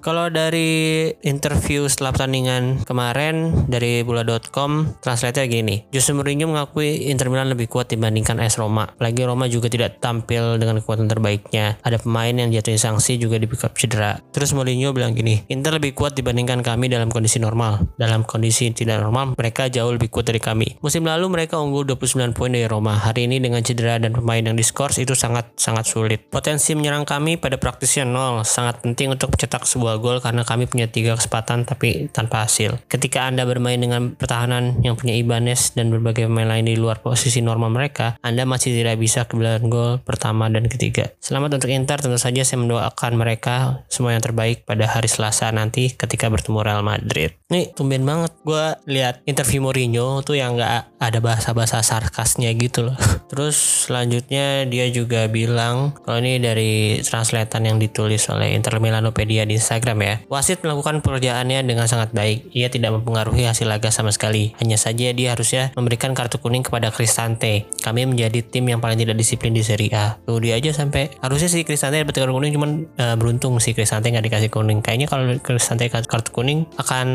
Kalau 0.00 0.26
dari 0.28 1.10
interview 1.22 1.88
setelah 1.88 2.12
pertandingan 2.12 2.84
kemarin 2.84 3.66
dari 3.66 4.04
bola.com, 4.04 5.00
translate 5.00 5.48
gini. 5.48 5.86
Jose 5.90 6.12
Mourinho 6.12 6.50
mengakui 6.50 7.08
Inter 7.08 7.32
Milan 7.32 7.52
lebih 7.52 7.70
kuat 7.70 7.88
dibandingkan 7.92 8.40
AS 8.42 8.60
Roma. 8.60 8.90
Lagi 9.00 9.22
Roma 9.24 9.48
juga 9.48 9.72
tidak 9.72 9.98
tampil 10.02 10.60
dengan 10.60 10.80
kekuatan 10.80 11.05
terbaiknya. 11.06 11.80
Ada 11.82 12.02
pemain 12.02 12.34
yang 12.34 12.50
jatuhin 12.52 12.78
sanksi 12.78 13.18
juga 13.18 13.38
di 13.38 13.46
backup 13.46 13.74
cedera. 13.78 14.18
Terus 14.30 14.52
Mourinho 14.52 14.92
bilang 14.92 15.14
gini, 15.14 15.42
Inter 15.48 15.78
lebih 15.78 15.96
kuat 15.96 16.14
dibandingkan 16.14 16.62
kami 16.62 16.90
dalam 16.90 17.08
kondisi 17.08 17.40
normal. 17.42 17.96
Dalam 17.98 18.22
kondisi 18.22 18.70
tidak 18.70 19.02
normal, 19.02 19.34
mereka 19.34 19.66
jauh 19.70 19.90
lebih 19.90 20.10
kuat 20.10 20.28
dari 20.28 20.42
kami. 20.42 20.78
Musim 20.80 21.06
lalu 21.06 21.26
mereka 21.30 21.58
unggul 21.60 21.86
29 21.86 22.34
poin 22.34 22.50
dari 22.50 22.66
Roma. 22.66 22.98
Hari 22.98 23.28
ini 23.28 23.42
dengan 23.42 23.60
cedera 23.60 24.00
dan 24.00 24.16
pemain 24.16 24.40
yang 24.40 24.56
diskors 24.56 24.96
itu 24.96 25.12
sangat 25.12 25.52
sangat 25.60 25.84
sulit. 25.86 26.26
Potensi 26.32 26.72
menyerang 26.72 27.04
kami 27.04 27.36
pada 27.36 27.60
praktisnya 27.60 28.08
nol, 28.08 28.42
sangat 28.46 28.80
penting 28.80 29.12
untuk 29.12 29.36
mencetak 29.36 29.68
sebuah 29.68 30.00
gol 30.00 30.18
karena 30.24 30.42
kami 30.46 30.64
punya 30.64 30.88
tiga 30.88 31.18
kesempatan 31.18 31.68
tapi 31.68 32.08
tanpa 32.08 32.48
hasil. 32.48 32.80
Ketika 32.88 33.28
Anda 33.28 33.44
bermain 33.44 33.76
dengan 33.76 34.16
pertahanan 34.16 34.80
yang 34.80 34.96
punya 34.96 35.12
Ibanez 35.12 35.76
dan 35.76 35.92
berbagai 35.92 36.24
pemain 36.24 36.48
lain 36.48 36.64
di 36.64 36.80
luar 36.80 37.04
posisi 37.04 37.44
normal 37.44 37.68
mereka, 37.68 38.16
Anda 38.24 38.48
masih 38.48 38.72
tidak 38.72 38.96
bisa 38.96 39.28
kebelan 39.28 39.68
gol 39.68 40.00
pertama 40.00 40.48
dan 40.48 40.64
ketiga. 40.72 40.95
Selamat 41.20 41.60
untuk 41.60 41.68
Inter, 41.68 41.98
tentu 42.00 42.16
saja 42.16 42.46
saya 42.46 42.62
mendoakan 42.62 43.12
mereka 43.18 43.84
semua 43.90 44.16
yang 44.16 44.24
terbaik 44.24 44.64
pada 44.64 44.88
hari 44.88 45.10
Selasa 45.10 45.52
nanti 45.52 45.92
ketika 45.92 46.32
bertemu 46.32 46.58
Real 46.62 46.82
Madrid. 46.86 47.36
Nih, 47.52 47.70
tumben 47.76 48.02
banget 48.02 48.32
gue 48.42 48.64
lihat 48.90 49.22
interview 49.22 49.62
Mourinho 49.62 50.22
tuh 50.22 50.38
yang 50.38 50.56
nggak 50.56 50.98
ada 50.98 51.18
bahasa-bahasa 51.18 51.82
sarkasnya 51.84 52.50
gitu 52.56 52.90
loh. 52.90 52.96
Terus 53.30 53.86
selanjutnya 53.86 54.64
dia 54.66 54.86
juga 54.90 55.26
bilang 55.26 55.94
kalau 56.06 56.22
ini 56.22 56.38
dari 56.38 56.98
translatean 57.02 57.66
yang 57.66 57.78
ditulis 57.82 58.26
oleh 58.30 58.54
Inter 58.54 58.78
Milanopedia 58.78 59.42
di 59.46 59.58
Instagram 59.58 59.98
ya. 60.02 60.14
Wasit 60.30 60.62
melakukan 60.62 61.02
pekerjaannya 61.02 61.66
dengan 61.66 61.86
sangat 61.90 62.14
baik. 62.14 62.50
Ia 62.54 62.70
tidak 62.70 62.98
mempengaruhi 63.02 63.46
hasil 63.46 63.66
laga 63.66 63.90
sama 63.90 64.14
sekali. 64.14 64.54
Hanya 64.62 64.78
saja 64.78 65.10
dia 65.10 65.34
harusnya 65.34 65.74
memberikan 65.74 66.14
kartu 66.14 66.38
kuning 66.38 66.62
kepada 66.62 66.94
Cristante. 66.94 67.66
Kami 67.82 68.06
menjadi 68.06 68.42
tim 68.46 68.66
yang 68.66 68.78
paling 68.78 68.98
tidak 68.98 69.18
disiplin 69.18 69.54
di 69.54 69.66
Serie 69.66 69.90
A. 69.94 70.18
Tuh 70.22 70.38
dia 70.38 70.58
aja 70.58 70.70
sampai 70.86 71.10
harusnya 71.18 71.50
si 71.50 71.66
Cristante 71.66 71.98
dapat 71.98 72.14
kartu 72.14 72.30
kuning 72.30 72.54
cuman 72.54 72.70
uh, 72.96 73.16
beruntung 73.18 73.58
si 73.58 73.74
Cristante 73.74 74.08
nggak 74.08 74.26
dikasih 74.30 74.50
kuning. 74.54 74.78
Kayaknya 74.80 75.06
kalau 75.10 75.24
Cristante 75.42 75.90
kartu 75.90 76.30
kuning 76.30 76.70
akan 76.78 77.08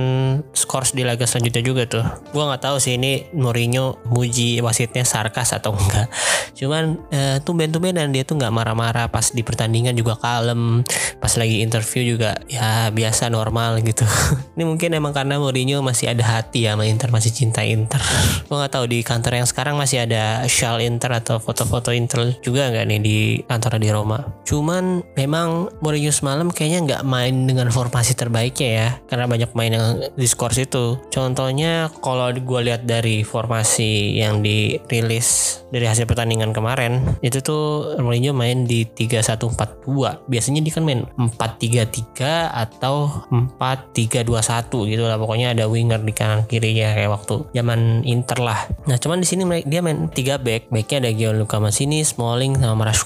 scores 0.51 0.91
di 0.91 1.07
laga 1.07 1.23
selanjutnya 1.23 1.63
juga 1.63 1.83
tuh. 1.87 2.03
Gue 2.35 2.43
nggak 2.43 2.61
tahu 2.61 2.77
sih 2.77 2.99
ini 2.99 3.31
Mourinho 3.31 4.03
muji 4.11 4.59
wasitnya 4.59 5.07
sarkas 5.07 5.55
atau 5.55 5.71
enggak. 5.71 6.11
Cuman 6.59 6.99
uh, 7.09 7.37
tumben-tumben 7.41 7.95
dan 7.95 8.11
dia 8.11 8.27
tuh 8.27 8.35
nggak 8.37 8.51
marah-marah 8.51 9.07
pas 9.07 9.31
di 9.31 9.41
pertandingan 9.41 9.95
juga 9.95 10.19
kalem. 10.19 10.83
Pas 11.23 11.33
lagi 11.39 11.63
interview 11.63 12.17
juga 12.17 12.37
ya 12.51 12.91
biasa 12.91 13.31
normal 13.31 13.79
gitu. 13.87 14.03
ini 14.59 14.67
mungkin 14.67 14.91
emang 14.91 15.15
karena 15.15 15.39
Mourinho 15.39 15.79
masih 15.79 16.11
ada 16.11 16.21
hati 16.27 16.67
ya 16.67 16.75
sama 16.75 16.83
Inter 16.85 17.09
masih 17.09 17.31
cinta 17.31 17.63
Inter. 17.63 18.03
Gue 18.51 18.59
nggak 18.59 18.73
tahu 18.73 18.85
di 18.91 18.99
kantor 19.01 19.41
yang 19.41 19.47
sekarang 19.47 19.79
masih 19.79 20.03
ada 20.03 20.43
shawl 20.51 20.83
Inter 20.83 21.15
atau 21.15 21.39
foto-foto 21.39 21.95
Inter 21.95 22.35
juga 22.43 22.67
nggak 22.67 22.85
nih 22.91 22.99
di 22.99 23.17
di 23.61 23.93
Roma. 23.93 24.23
Cuman 24.47 25.05
memang 25.13 25.69
Mourinho 25.83 26.09
semalam 26.09 26.49
kayaknya 26.49 26.79
nggak 26.87 27.03
main 27.05 27.45
dengan 27.45 27.69
formasi 27.69 28.17
terbaiknya 28.17 28.69
ya 28.71 28.89
karena 29.05 29.29
banyak 29.29 29.51
main 29.53 29.71
yang 29.75 29.85
diskors 30.17 30.57
itu. 30.57 30.97
Contohnya 31.13 31.93
kalau 32.01 32.31
gue 32.33 32.61
lihat 32.65 32.89
dari 32.89 33.21
formasi 33.21 34.17
yang 34.17 34.39
dirilis 34.41 35.61
dari 35.69 35.85
hasil 35.85 36.07
pertandingan 36.09 36.55
kemarin 36.55 37.19
itu 37.21 37.43
tuh 37.43 37.93
Mourinho 38.01 38.33
main 38.33 38.65
di 38.65 38.87
3-1-4-2. 38.87 40.31
Biasanya 40.31 40.65
dia 40.65 40.73
kan 40.73 40.83
main 40.87 41.05
4-3-3 41.19 42.49
atau 42.49 43.27
4-3-2-1 43.29 44.89
gitu 44.89 45.03
lah. 45.05 45.19
Pokoknya 45.19 45.53
ada 45.53 45.67
winger 45.67 45.99
di 46.01 46.13
kanan 46.15 46.47
kirinya 46.47 46.95
kayak 46.95 47.11
waktu 47.11 47.45
zaman 47.53 48.01
Inter 48.07 48.39
lah. 48.39 48.71
Nah 48.87 48.95
cuman 48.95 49.21
di 49.21 49.27
sini 49.27 49.43
dia 49.67 49.83
main 49.83 50.07
3 50.07 50.39
back. 50.41 50.71
Backnya 50.71 51.05
ada 51.05 51.11
Gianluca 51.11 51.59
Massini, 51.59 52.01
Smalling 52.07 52.55
sama 52.55 52.87
Marash. 52.87 53.01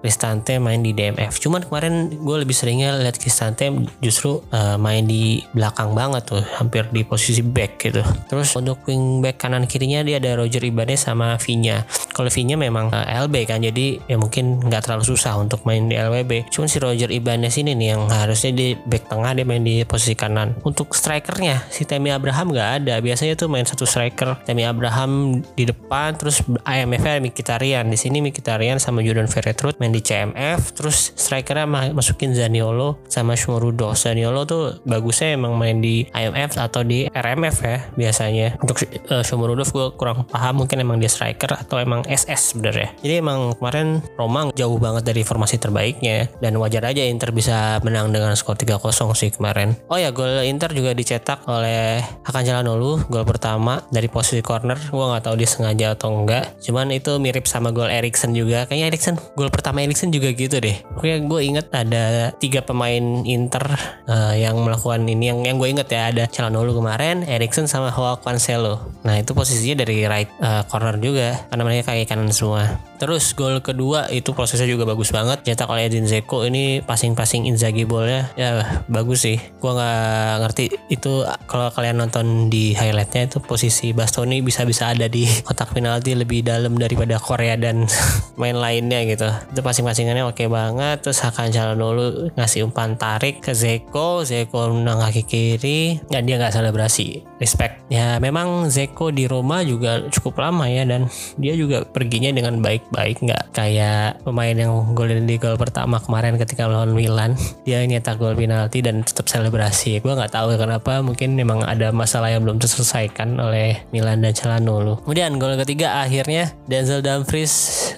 Cristante 0.00 0.56
main 0.60 0.80
di 0.80 0.92
DMF. 0.94 1.40
Cuman 1.40 1.64
kemarin 1.66 2.12
gue 2.12 2.36
lebih 2.40 2.54
seringnya 2.54 2.96
lihat 3.00 3.16
Cristante 3.18 3.68
justru 4.00 4.40
uh, 4.52 4.76
main 4.76 5.04
di 5.04 5.42
belakang 5.52 5.92
banget 5.92 6.28
tuh 6.30 6.42
hampir 6.60 6.86
di 6.92 7.02
posisi 7.02 7.42
back 7.42 7.72
gitu. 7.80 8.02
Terus 8.30 8.52
untuk 8.56 8.84
wing 8.86 9.24
back 9.24 9.40
kanan 9.40 9.66
kirinya 9.68 10.04
dia 10.04 10.20
ada 10.20 10.38
Roger 10.38 10.62
Ibanez 10.62 11.04
sama 11.04 11.36
Vinya 11.40 11.84
kalau 12.14 12.30
Vinya 12.30 12.54
memang 12.54 12.94
uh, 12.94 13.02
eh, 13.02 13.26
LB 13.26 13.34
kan 13.50 13.58
jadi 13.58 13.98
ya 14.06 14.16
mungkin 14.16 14.62
nggak 14.62 14.86
terlalu 14.86 15.04
susah 15.04 15.34
untuk 15.34 15.66
main 15.66 15.90
di 15.90 15.98
LWB 15.98 16.46
cuman 16.46 16.68
si 16.70 16.78
Roger 16.78 17.10
Ibanez 17.10 17.58
ini 17.58 17.74
nih 17.74 17.88
yang 17.98 18.06
harusnya 18.06 18.54
di 18.54 18.78
back 18.78 19.10
tengah 19.10 19.34
dia 19.34 19.46
main 19.46 19.62
di 19.64 19.82
posisi 19.82 20.14
kanan. 20.14 20.54
Untuk 20.62 20.94
strikernya 20.94 21.66
si 21.68 21.82
Temi 21.82 22.14
Abraham 22.14 22.54
nggak 22.54 22.70
ada. 22.82 22.94
Biasanya 23.02 23.34
tuh 23.34 23.50
main 23.50 23.66
satu 23.66 23.84
striker. 23.84 24.38
Temi 24.46 24.62
Abraham 24.62 25.42
di 25.58 25.64
depan 25.66 26.14
terus 26.14 26.40
IMF-nya 26.62 27.18
Mikitarian 27.18 27.86
di 27.90 27.98
sini 27.98 28.22
Mikitarian 28.22 28.78
sama 28.78 29.02
Jordan 29.02 29.26
Verretrut 29.26 29.73
main 29.80 29.92
di 29.94 30.02
CMF 30.02 30.74
terus 30.76 31.14
strikernya 31.16 31.66
masukin 31.94 32.34
Zaniolo 32.36 33.02
sama 33.08 33.38
Shmorudo 33.38 33.94
Zaniolo 33.96 34.44
tuh 34.44 34.78
bagusnya 34.84 35.34
emang 35.34 35.56
main 35.56 35.80
di 35.80 36.04
IMF 36.12 36.60
atau 36.60 36.84
di 36.84 37.08
RMF 37.08 37.56
ya 37.64 37.78
biasanya 37.96 38.60
untuk 38.60 38.84
uh, 39.10 39.24
Shomurodov 39.24 39.70
gue 39.72 39.86
kurang 39.96 40.28
paham 40.28 40.64
mungkin 40.64 40.84
emang 40.84 41.00
dia 41.00 41.08
striker 41.08 41.50
atau 41.56 41.80
emang 41.80 42.04
SS 42.04 42.54
sebenarnya. 42.54 42.92
Jadi 43.00 43.14
emang 43.24 43.56
kemarin 43.56 44.04
Roma 44.20 44.52
jauh 44.52 44.76
banget 44.76 45.08
dari 45.08 45.24
formasi 45.24 45.56
terbaiknya 45.56 46.28
dan 46.44 46.60
wajar 46.60 46.84
aja 46.84 47.00
Inter 47.00 47.32
bisa 47.32 47.80
menang 47.80 48.12
dengan 48.12 48.36
skor 48.36 48.60
3-0 48.60 48.78
sih 49.16 49.32
kemarin. 49.32 49.74
Oh 49.88 49.96
ya 49.96 50.12
gol 50.12 50.44
Inter 50.44 50.70
juga 50.76 50.92
dicetak 50.92 51.48
oleh 51.48 52.04
Hakan 52.28 52.44
Calhanoglu 52.44 53.08
gol 53.08 53.24
pertama 53.24 53.80
dari 53.88 54.12
posisi 54.12 54.44
corner. 54.44 54.76
Gua 54.92 55.16
nggak 55.16 55.24
tahu 55.24 55.34
dia 55.40 55.48
sengaja 55.48 55.86
atau 55.96 56.12
enggak. 56.12 56.60
Cuman 56.60 56.92
itu 56.92 57.16
mirip 57.16 57.48
sama 57.48 57.72
gol 57.72 57.88
Erikson 57.88 58.36
juga. 58.36 58.68
Kayaknya 58.68 58.86
Erikson 58.92 59.16
gol 59.34 59.48
pertama 59.48 59.63
Erikson 59.72 60.12
juga 60.12 60.28
gitu 60.36 60.60
deh. 60.60 60.76
Oke 61.00 61.16
gue 61.24 61.40
inget 61.40 61.72
ada 61.72 62.36
tiga 62.36 62.60
pemain 62.60 63.24
Inter 63.24 63.64
uh, 64.04 64.36
yang 64.36 64.60
melakukan 64.60 65.08
ini 65.08 65.32
yang 65.32 65.40
yang 65.44 65.56
gue 65.56 65.68
inget 65.72 65.88
ya 65.88 66.12
ada 66.12 66.24
Calhanoglu 66.28 66.76
kemarin, 66.76 67.24
Erikson 67.24 67.64
sama 67.64 67.88
Joao 67.88 68.20
Cancelo. 68.20 68.92
Nah 69.08 69.16
itu 69.16 69.32
posisinya 69.32 69.84
dari 69.84 70.04
right 70.04 70.30
uh, 70.40 70.68
corner 70.68 71.00
juga 71.00 71.48
karena 71.48 71.62
mereka 71.64 71.92
kayak 71.96 72.12
kanan 72.12 72.28
semua. 72.28 72.76
Terus 73.00 73.36
gol 73.36 73.60
kedua 73.64 74.08
itu 74.12 74.32
prosesnya 74.32 74.68
juga 74.68 74.88
bagus 74.88 75.12
banget. 75.12 75.44
Cetak 75.44 75.68
oleh 75.68 75.88
Edin 75.88 76.08
Zeko 76.08 76.44
ini 76.44 76.80
passing-passing 76.84 77.44
Inzaghi 77.48 77.84
bolnya 77.84 78.32
ya 78.36 78.82
bagus 78.88 79.28
sih. 79.28 79.40
Gua 79.60 79.76
nggak 79.76 80.36
ngerti 80.44 80.64
itu 80.92 81.24
kalau 81.48 81.68
kalian 81.72 82.00
nonton 82.00 82.48
di 82.48 82.72
highlightnya 82.72 83.28
itu 83.28 83.38
posisi 83.44 83.92
Bastoni 83.92 84.40
bisa-bisa 84.40 84.92
ada 84.92 85.08
di 85.08 85.24
kotak 85.46 85.72
penalti 85.76 86.16
lebih 86.16 86.44
dalam 86.44 86.76
daripada 86.76 87.20
Korea 87.20 87.56
dan 87.60 87.84
main 88.40 88.56
lainnya 88.56 89.04
gitu. 89.04 89.28
Itu 89.50 89.60
passing-passingannya 89.60 90.24
oke 90.28 90.44
banget. 90.46 91.02
Terus 91.02 91.24
Hakan 91.24 91.50
dulu 91.74 92.30
ngasih 92.36 92.64
umpan 92.68 92.94
tarik 92.94 93.42
ke 93.42 93.52
Zeko, 93.52 94.22
Zeko 94.22 94.70
menang 94.70 95.02
kaki 95.02 95.22
kiri. 95.26 95.80
Dan 96.06 96.28
dia 96.28 96.38
nggak 96.38 96.54
selebrasi. 96.54 97.24
Respect. 97.42 97.88
Ya 97.90 98.16
memang 98.22 98.70
Zeko 98.70 99.10
di 99.10 99.26
Roma 99.26 99.64
juga 99.64 100.04
cukup 100.08 100.40
lama 100.40 100.68
ya. 100.70 100.86
Dan 100.86 101.10
dia 101.40 101.58
juga 101.58 101.82
perginya 101.82 102.30
dengan 102.30 102.60
baik 102.60 102.88
baik 102.94 103.24
nggak 103.24 103.56
kayak 103.56 104.22
pemain 104.22 104.54
yang 104.54 104.94
golin 104.94 105.26
di 105.26 105.40
gol 105.40 105.58
pertama 105.58 105.98
kemarin 105.98 106.36
ketika 106.36 106.68
melawan 106.68 106.92
Milan. 106.94 107.34
Dia 107.64 107.80
nyetak 107.80 108.20
gol 108.20 108.36
penalti 108.36 108.84
dan 108.84 109.00
tetap 109.00 109.24
selebrasi. 109.24 110.04
Gue 110.04 110.12
nggak 110.12 110.36
tahu 110.36 110.52
kenapa. 110.60 111.00
Mungkin 111.00 111.32
memang 111.32 111.64
ada 111.64 111.90
masalah 111.90 112.28
yang 112.28 112.44
belum 112.44 112.60
terselesaikan 112.60 113.40
oleh 113.40 113.80
Milan 113.88 114.20
dan 114.20 114.36
Calhanoglu 114.36 115.00
kemudian 115.02 115.40
gol 115.40 115.56
ketiga 115.58 116.04
akhirnya 116.04 116.52
Denzel 116.70 117.02
Dumfries 117.02 117.54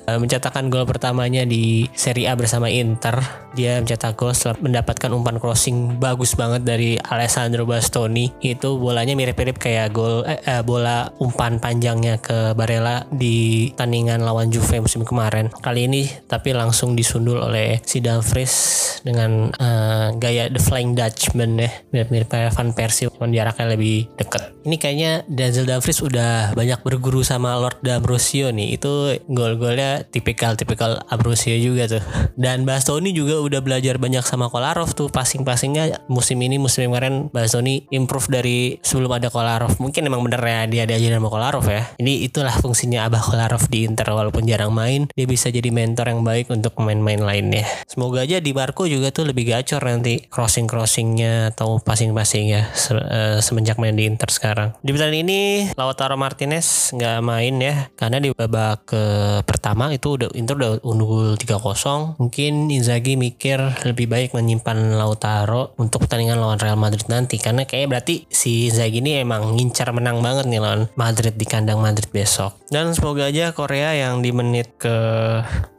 uh, 0.06 0.16
mencetakkan 0.16 0.70
gol 0.70 0.86
pertamanya 0.86 1.35
di 1.42 1.90
Serie 1.90 2.30
A 2.30 2.38
bersama 2.38 2.70
Inter. 2.70 3.18
Dia 3.56 3.82
mencetak 3.82 4.14
gol 4.14 4.30
setelah 4.30 4.62
mendapatkan 4.62 5.10
umpan 5.10 5.42
crossing 5.42 5.98
bagus 5.98 6.38
banget 6.38 6.62
dari 6.62 6.94
Alessandro 6.96 7.66
Bastoni. 7.66 8.30
Itu 8.38 8.78
bolanya 8.78 9.18
mirip-mirip 9.18 9.58
kayak 9.58 9.90
gol 9.90 10.22
eh, 10.22 10.38
eh, 10.46 10.62
bola 10.62 11.10
umpan 11.18 11.58
panjangnya 11.58 12.22
ke 12.22 12.54
Barella 12.54 13.02
di 13.10 13.68
tandingan 13.74 14.22
lawan 14.22 14.54
Juve 14.54 14.78
musim 14.78 15.02
kemarin. 15.02 15.50
Kali 15.50 15.90
ini 15.90 16.06
tapi 16.30 16.54
langsung 16.54 16.94
disundul 16.94 17.42
oleh 17.42 17.82
si 17.82 17.98
Dumfries 17.98 18.54
dengan 19.02 19.52
uh, 19.58 20.14
gaya 20.16 20.48
The 20.48 20.60
Flying 20.62 20.94
Dutchman 20.94 21.60
ya. 21.60 21.70
Mirip-mirip 21.92 22.28
kayak 22.30 22.54
Van 22.54 22.70
Persie, 22.72 23.10
cuman 23.10 23.32
jaraknya 23.34 23.76
lebih 23.76 24.08
deket. 24.16 24.54
Ini 24.62 24.76
kayaknya 24.78 25.12
Denzel 25.26 25.66
Dumfries 25.66 26.00
udah 26.02 26.54
banyak 26.54 26.80
berguru 26.82 27.20
sama 27.20 27.58
Lord 27.60 27.82
D'Ambrosio 27.82 28.54
nih. 28.54 28.78
Itu 28.78 29.16
gol-golnya 29.26 30.06
tipikal-tipikal 30.08 31.04
Ambrosio 31.10 31.56
juga 31.58 31.88
tuh. 31.90 32.02
Dan 32.40 32.64
Bastoni 32.64 33.10
juga 33.12 33.40
udah 33.42 33.60
belajar 33.60 34.00
banyak 34.00 34.24
sama 34.24 34.48
Kolarov 34.48 34.94
tuh. 34.94 35.08
Passing-passingnya 35.12 36.08
musim 36.08 36.40
ini, 36.40 36.56
musim 36.56 36.88
kemarin 36.88 37.28
Bastoni 37.32 37.88
improve 37.92 38.28
dari 38.30 38.58
sebelum 38.80 39.16
ada 39.16 39.28
Kolarov. 39.28 39.78
Mungkin 39.82 40.06
emang 40.06 40.22
bener 40.24 40.42
ya 40.42 40.60
dia 40.66 40.84
diajarin 40.88 41.18
sama 41.20 41.30
Kolarov 41.32 41.64
ya. 41.68 41.82
Ini 41.98 42.26
itulah 42.26 42.54
fungsinya 42.58 43.08
Abah 43.08 43.22
Kolarov 43.22 43.66
di 43.68 43.86
Inter 43.86 44.08
walaupun 44.12 44.46
jarang 44.46 44.72
main 44.72 45.06
dia 45.12 45.28
bisa 45.28 45.52
jadi 45.52 45.68
mentor 45.68 46.08
yang 46.08 46.24
baik 46.24 46.48
untuk 46.48 46.72
pemain-pemain 46.72 47.20
lainnya 47.20 47.64
semoga 47.84 48.24
aja 48.24 48.40
di 48.40 48.56
Marco 48.56 48.88
juga 48.88 48.95
tuh 49.12 49.28
lebih 49.28 49.48
gacor 49.48 49.82
nanti 49.84 50.24
crossing 50.28 50.64
crossingnya 50.64 51.52
atau 51.54 51.80
passing 51.80 52.12
passingnya 52.16 52.72
se 52.72 52.96
uh, 52.96 53.38
semenjak 53.40 53.76
main 53.76 53.96
di 53.96 54.08
Inter 54.08 54.28
sekarang. 54.32 54.76
Di 54.80 54.90
pertandingan 54.92 55.28
ini 55.28 55.40
Lautaro 55.76 56.16
Martinez 56.18 56.92
nggak 56.92 57.18
main 57.24 57.54
ya 57.60 57.90
karena 57.94 58.20
di 58.20 58.32
babak 58.32 58.88
ke 58.88 59.04
pertama 59.44 59.92
itu 59.92 60.20
udah 60.20 60.28
Inter 60.36 60.56
udah 60.56 60.72
unggul 60.84 61.36
3-0 61.36 62.20
mungkin 62.20 62.72
Inzaghi 62.72 63.14
mikir 63.20 63.58
lebih 63.84 64.06
baik 64.08 64.32
menyimpan 64.32 64.96
Lautaro 64.96 65.76
untuk 65.76 66.04
pertandingan 66.06 66.40
lawan 66.40 66.60
Real 66.60 66.78
Madrid 66.78 67.06
nanti 67.08 67.36
karena 67.40 67.68
kayak 67.68 67.92
berarti 67.92 68.24
si 68.30 68.68
Inzaghi 68.72 69.04
ini 69.04 69.20
emang 69.20 69.56
ngincar 69.56 69.92
menang 69.92 70.24
banget 70.24 70.48
nih 70.48 70.60
lawan 70.62 70.88
Madrid 70.96 71.36
di 71.36 71.46
kandang 71.48 71.80
Madrid 71.82 72.08
besok. 72.10 72.56
Dan 72.66 72.96
semoga 72.96 73.30
aja 73.30 73.54
Korea 73.54 73.94
yang 73.94 74.24
di 74.24 74.34
menit 74.34 74.74
ke 74.74 74.96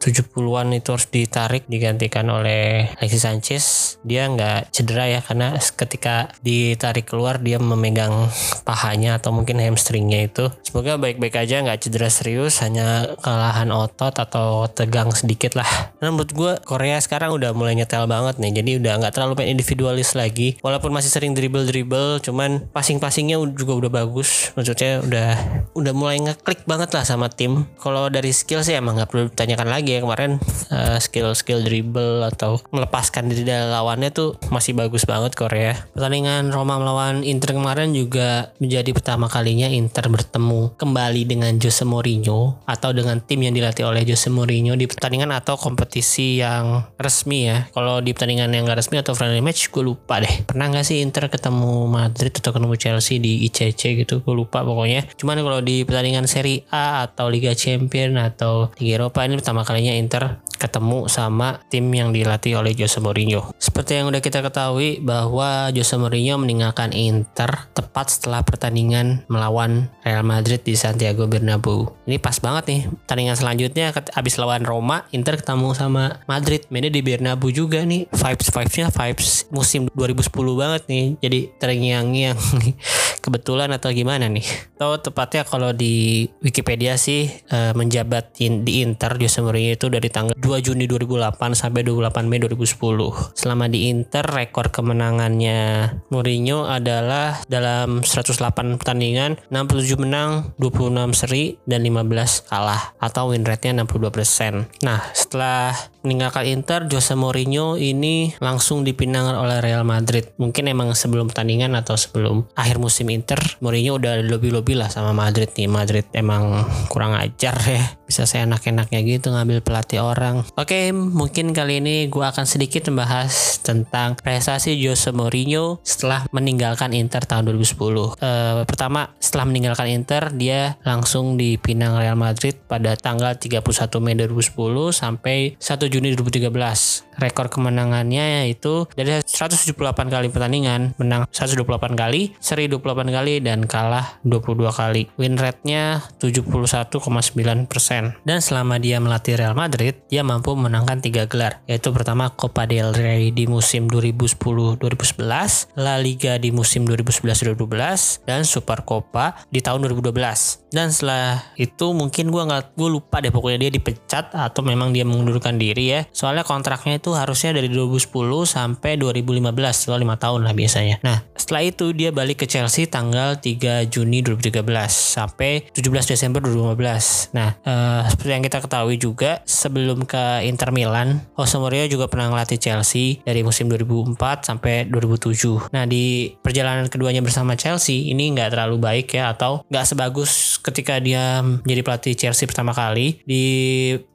70-an 0.00 0.72
itu 0.72 0.88
harus 0.94 1.08
ditarik 1.12 1.68
digantikan 1.68 2.28
oleh 2.32 2.88
Alexis 2.98 3.22
Sanchez 3.22 3.64
dia 4.02 4.26
nggak 4.26 4.74
cedera 4.74 5.06
ya 5.06 5.20
karena 5.22 5.54
ketika 5.58 6.34
ditarik 6.42 7.06
keluar 7.06 7.38
dia 7.38 7.62
memegang 7.62 8.30
pahanya 8.66 9.22
atau 9.22 9.30
mungkin 9.30 9.62
hamstringnya 9.62 10.26
itu. 10.26 10.50
Semoga 10.66 10.98
baik-baik 10.98 11.38
aja 11.38 11.62
nggak 11.62 11.78
cedera 11.86 12.10
serius 12.10 12.60
hanya 12.60 13.16
kelelahan 13.22 13.70
otot 13.70 14.12
atau 14.12 14.66
tegang 14.66 15.14
sedikit 15.14 15.54
lah. 15.54 15.94
Dan 16.02 16.18
menurut 16.18 16.32
gue 16.34 16.52
Korea 16.66 16.98
sekarang 16.98 17.34
udah 17.34 17.54
mulai 17.54 17.78
nyetel 17.78 18.04
banget 18.10 18.42
nih 18.42 18.52
jadi 18.60 18.70
udah 18.82 18.92
nggak 19.00 19.14
terlalu 19.14 19.32
main 19.38 19.50
individualis 19.54 20.18
lagi. 20.18 20.58
Walaupun 20.60 20.90
masih 20.90 21.10
sering 21.10 21.32
dribble-dribble 21.38 22.20
cuman 22.20 22.66
passing-passingnya 22.74 23.38
juga 23.54 23.72
udah 23.86 23.90
bagus. 23.90 24.50
Maksudnya 24.58 25.00
udah 25.06 25.30
udah 25.78 25.92
mulai 25.94 26.18
ngeklik 26.18 26.66
banget 26.66 26.90
lah 26.92 27.06
sama 27.06 27.30
tim. 27.30 27.64
Kalau 27.78 28.10
dari 28.10 28.34
skill 28.34 28.66
sih 28.66 28.74
emang 28.74 28.98
nggak 28.98 29.08
perlu 29.08 29.30
ditanyakan 29.30 29.68
lagi 29.70 29.98
ya 29.98 30.00
kemarin 30.02 30.42
uh, 30.74 30.98
skill 30.98 31.32
skill 31.38 31.62
dribble 31.62 32.26
atau 32.26 32.58
melepaskan 32.88 33.28
diri 33.28 33.44
dari 33.44 33.68
lawannya 33.68 34.08
tuh 34.08 34.40
masih 34.48 34.72
bagus 34.72 35.04
banget 35.04 35.36
Korea. 35.36 35.76
Pertandingan 35.92 36.48
Roma 36.48 36.80
melawan 36.80 37.20
Inter 37.20 37.52
kemarin 37.52 37.92
juga 37.92 38.56
menjadi 38.64 38.96
pertama 38.96 39.28
kalinya 39.28 39.68
Inter 39.68 40.08
bertemu 40.08 40.72
kembali 40.80 41.28
dengan 41.28 41.60
Jose 41.60 41.84
Mourinho 41.84 42.64
atau 42.64 42.96
dengan 42.96 43.20
tim 43.20 43.44
yang 43.44 43.52
dilatih 43.52 43.84
oleh 43.84 44.08
Jose 44.08 44.32
Mourinho 44.32 44.72
di 44.72 44.88
pertandingan 44.88 45.36
atau 45.36 45.60
kompetisi 45.60 46.40
yang 46.40 46.88
resmi 46.96 47.52
ya. 47.52 47.68
Kalau 47.76 48.00
di 48.00 48.16
pertandingan 48.16 48.56
yang 48.56 48.64
gak 48.64 48.80
resmi 48.80 48.96
atau 48.96 49.12
friendly 49.12 49.44
match 49.44 49.68
gue 49.68 49.84
lupa 49.84 50.24
deh. 50.24 50.48
Pernah 50.48 50.72
gak 50.72 50.88
sih 50.88 51.04
Inter 51.04 51.28
ketemu 51.28 51.84
Madrid 51.92 52.32
atau 52.40 52.56
ketemu 52.56 52.74
Chelsea 52.80 53.20
di 53.20 53.44
ICC 53.52 54.00
gitu? 54.00 54.24
Gue 54.24 54.32
lupa 54.32 54.64
pokoknya. 54.64 55.04
Cuman 55.20 55.36
kalau 55.44 55.60
di 55.60 55.84
pertandingan 55.84 56.24
Serie 56.24 56.64
A 56.72 57.04
atau 57.04 57.28
Liga 57.28 57.52
Champion 57.52 58.16
atau 58.16 58.72
Liga 58.80 59.04
Eropa 59.04 59.28
ini 59.28 59.36
pertama 59.36 59.60
kalinya 59.60 59.92
Inter 59.92 60.40
ketemu 60.58 61.06
sama 61.06 61.62
tim 61.70 61.86
yang 61.94 62.10
dilatih 62.10 62.58
oleh 62.58 62.74
Jose 62.78 63.02
Mourinho. 63.02 63.50
Seperti 63.58 63.98
yang 63.98 64.14
udah 64.14 64.22
kita 64.22 64.40
ketahui 64.40 65.02
bahwa 65.02 65.74
Jose 65.74 65.98
Mourinho 65.98 66.38
meninggalkan 66.38 66.94
Inter 66.94 67.68
tepat 67.74 68.14
setelah 68.14 68.46
pertandingan 68.46 69.26
melawan 69.26 69.90
Real 70.06 70.22
Madrid 70.22 70.62
di 70.62 70.78
Santiago 70.78 71.26
Bernabeu. 71.26 71.90
Ini 72.06 72.22
pas 72.22 72.38
banget 72.38 72.64
nih. 72.70 72.80
Pertandingan 73.04 73.36
selanjutnya 73.36 73.90
abis 73.92 74.38
lawan 74.38 74.62
Roma, 74.62 75.04
Inter 75.10 75.36
ketemu 75.36 75.74
sama 75.74 76.22
Madrid. 76.30 76.64
Mainnya 76.70 76.94
di 76.94 77.02
Bernabeu 77.02 77.50
juga 77.50 77.82
nih. 77.82 78.06
Vibes 78.08 78.48
vibesnya 78.54 78.88
vibes 78.94 79.50
musim 79.50 79.90
2010 79.92 80.30
banget 80.54 80.82
nih. 80.86 81.06
Jadi 81.18 81.40
terngiang-ngiang 81.58 82.38
kebetulan 83.24 83.68
atau 83.74 83.90
gimana 83.90 84.30
nih? 84.30 84.46
Atau 84.78 85.10
tepatnya 85.10 85.42
kalau 85.42 85.74
di 85.74 86.26
Wikipedia 86.40 86.94
sih 86.94 87.28
uh, 87.50 87.74
menjabat 87.74 88.38
di 88.38 88.80
Inter 88.86 89.18
Jose 89.18 89.42
Mourinho 89.42 89.74
itu 89.74 89.86
dari 89.90 90.08
tanggal 90.08 90.38
2 90.38 90.64
Juni 90.64 90.86
2008 90.86 91.58
sampai 91.58 91.82
28 91.82 92.30
Mei 92.30 92.38
2010. 92.76 93.32
Selama 93.38 93.70
di 93.70 93.88
Inter 93.88 94.26
rekor 94.26 94.68
kemenangannya 94.68 95.94
Mourinho 96.12 96.68
adalah 96.68 97.40
dalam 97.48 98.04
108 98.04 98.76
pertandingan 98.76 99.40
67 99.48 99.96
menang, 100.02 100.52
26 100.60 101.16
seri 101.16 101.56
dan 101.64 101.80
15 101.86 102.50
kalah 102.50 102.92
atau 103.00 103.32
win 103.32 103.46
rate-nya 103.46 103.84
62%. 103.84 104.84
Nah, 104.84 105.00
setelah 105.16 105.72
meninggalkan 106.02 106.46
Inter, 106.46 106.86
Jose 106.86 107.14
Mourinho 107.18 107.74
ini 107.78 108.34
langsung 108.38 108.86
dipinang 108.86 109.34
oleh 109.34 109.58
Real 109.58 109.82
Madrid. 109.82 110.30
Mungkin 110.38 110.70
emang 110.70 110.94
sebelum 110.94 111.30
pertandingan 111.30 111.74
atau 111.74 111.98
sebelum 111.98 112.46
akhir 112.54 112.78
musim 112.78 113.10
Inter, 113.10 113.38
Mourinho 113.58 113.98
udah 113.98 114.22
lobby-lobby 114.22 114.78
lah 114.78 114.88
sama 114.88 115.10
Madrid 115.10 115.50
nih. 115.54 115.68
Madrid 115.70 116.06
emang 116.14 116.66
kurang 116.90 117.18
ajar 117.18 117.56
ya 117.66 117.98
bisa 118.08 118.24
saya 118.24 118.48
enak-enaknya 118.48 119.04
gitu 119.04 119.28
ngambil 119.28 119.60
pelatih 119.60 120.00
orang. 120.00 120.40
Oke, 120.56 120.96
mungkin 120.96 121.52
kali 121.52 121.84
ini 121.84 122.08
gue 122.08 122.24
akan 122.24 122.48
sedikit 122.48 122.88
membahas 122.88 123.60
tentang 123.60 124.16
prestasi 124.16 124.80
Jose 124.80 125.12
Mourinho 125.12 125.84
setelah 125.84 126.24
meninggalkan 126.32 126.96
Inter 126.96 127.28
tahun 127.28 127.52
2010. 127.52 127.76
Uh, 127.76 128.16
eh, 128.16 128.64
pertama, 128.64 129.12
setelah 129.20 129.44
meninggalkan 129.44 129.92
Inter, 129.92 130.32
dia 130.32 130.80
langsung 130.88 131.36
dipinang 131.36 132.00
Real 132.00 132.16
Madrid 132.16 132.56
pada 132.64 132.96
tanggal 132.96 133.36
31 133.36 133.60
Mei 134.00 134.16
2010 134.16 134.56
sampai 134.96 135.60
1 135.60 135.87
Juni 135.88 136.14
2013. 136.14 137.08
Rekor 137.18 137.50
kemenangannya 137.50 138.46
yaitu 138.46 138.86
dari 138.94 139.18
178 139.18 139.74
kali 140.06 140.30
pertandingan, 140.30 140.94
menang 141.02 141.26
128 141.34 141.98
kali, 141.98 142.38
seri 142.38 142.70
28 142.70 143.10
kali, 143.10 143.42
dan 143.42 143.66
kalah 143.66 144.22
22 144.22 144.70
kali. 144.70 145.10
Win 145.18 145.34
rate-nya 145.34 146.06
71,9%. 146.22 148.22
Dan 148.22 148.38
selama 148.38 148.78
dia 148.78 149.02
melatih 149.02 149.34
Real 149.34 149.58
Madrid, 149.58 149.98
dia 150.06 150.22
mampu 150.22 150.54
memenangkan 150.54 151.02
tiga 151.02 151.26
gelar, 151.26 151.58
yaitu 151.66 151.90
pertama 151.90 152.30
Copa 152.30 152.70
del 152.70 152.94
Rey 152.94 153.34
di 153.34 153.50
musim 153.50 153.90
2010-2011, 153.90 155.74
La 155.74 155.98
Liga 155.98 156.38
di 156.38 156.54
musim 156.54 156.86
2011-2012, 156.86 158.22
dan 158.30 158.46
Super 158.46 158.86
Copa 158.86 159.42
di 159.50 159.58
tahun 159.58 159.90
2012. 159.90 160.68
Dan 160.68 160.92
setelah 160.92 161.40
itu 161.56 161.96
mungkin 161.96 162.28
gue 162.28 162.42
nggak 162.44 162.76
gue 162.76 162.88
lupa 162.92 163.24
deh 163.24 163.32
pokoknya 163.32 163.68
dia 163.68 163.72
dipecat 163.72 164.36
atau 164.36 164.60
memang 164.60 164.92
dia 164.92 165.02
mengundurkan 165.02 165.56
diri 165.56 165.77
ya. 165.86 166.00
Soalnya 166.10 166.42
kontraknya 166.42 166.98
itu 166.98 167.14
harusnya 167.14 167.54
dari 167.54 167.70
2010 167.70 168.10
sampai 168.48 168.98
2015, 168.98 169.86
setelah 169.86 169.98
lima 170.02 170.16
tahun 170.18 170.42
lah 170.42 170.54
biasanya. 170.56 170.98
Nah, 171.06 171.22
setelah 171.38 171.62
itu 171.62 171.94
dia 171.94 172.10
balik 172.10 172.42
ke 172.42 172.46
Chelsea 172.50 172.90
tanggal 172.90 173.38
3 173.38 173.86
Juni 173.86 174.20
2013 174.26 174.90
sampai 174.90 175.70
17 175.70 176.10
Desember 176.10 176.42
2015. 176.42 177.32
Nah, 177.32 177.54
uh, 177.62 178.02
seperti 178.10 178.30
yang 178.34 178.44
kita 178.44 178.58
ketahui 178.64 178.96
juga 178.98 179.40
sebelum 179.46 180.04
ke 180.04 180.44
Inter 180.44 180.74
Milan, 180.74 181.22
Jose 181.38 181.56
Mourinho 181.56 181.86
juga 181.86 182.10
pernah 182.10 182.34
ngelatih 182.34 182.58
Chelsea 182.58 183.22
dari 183.22 183.40
musim 183.46 183.70
2004 183.70 184.44
sampai 184.44 184.90
2007. 184.90 185.70
Nah, 185.72 185.84
di 185.86 186.34
perjalanan 186.42 186.90
keduanya 186.90 187.22
bersama 187.22 187.54
Chelsea 187.54 188.10
ini 188.10 188.34
nggak 188.34 188.52
terlalu 188.52 188.76
baik 188.82 189.14
ya 189.14 189.30
atau 189.32 189.62
nggak 189.68 189.84
sebagus 189.86 190.58
ketika 190.60 190.98
dia 190.98 191.40
menjadi 191.40 191.82
pelatih 191.84 192.14
Chelsea 192.18 192.44
pertama 192.44 192.74
kali. 192.74 193.20
Di 193.24 193.44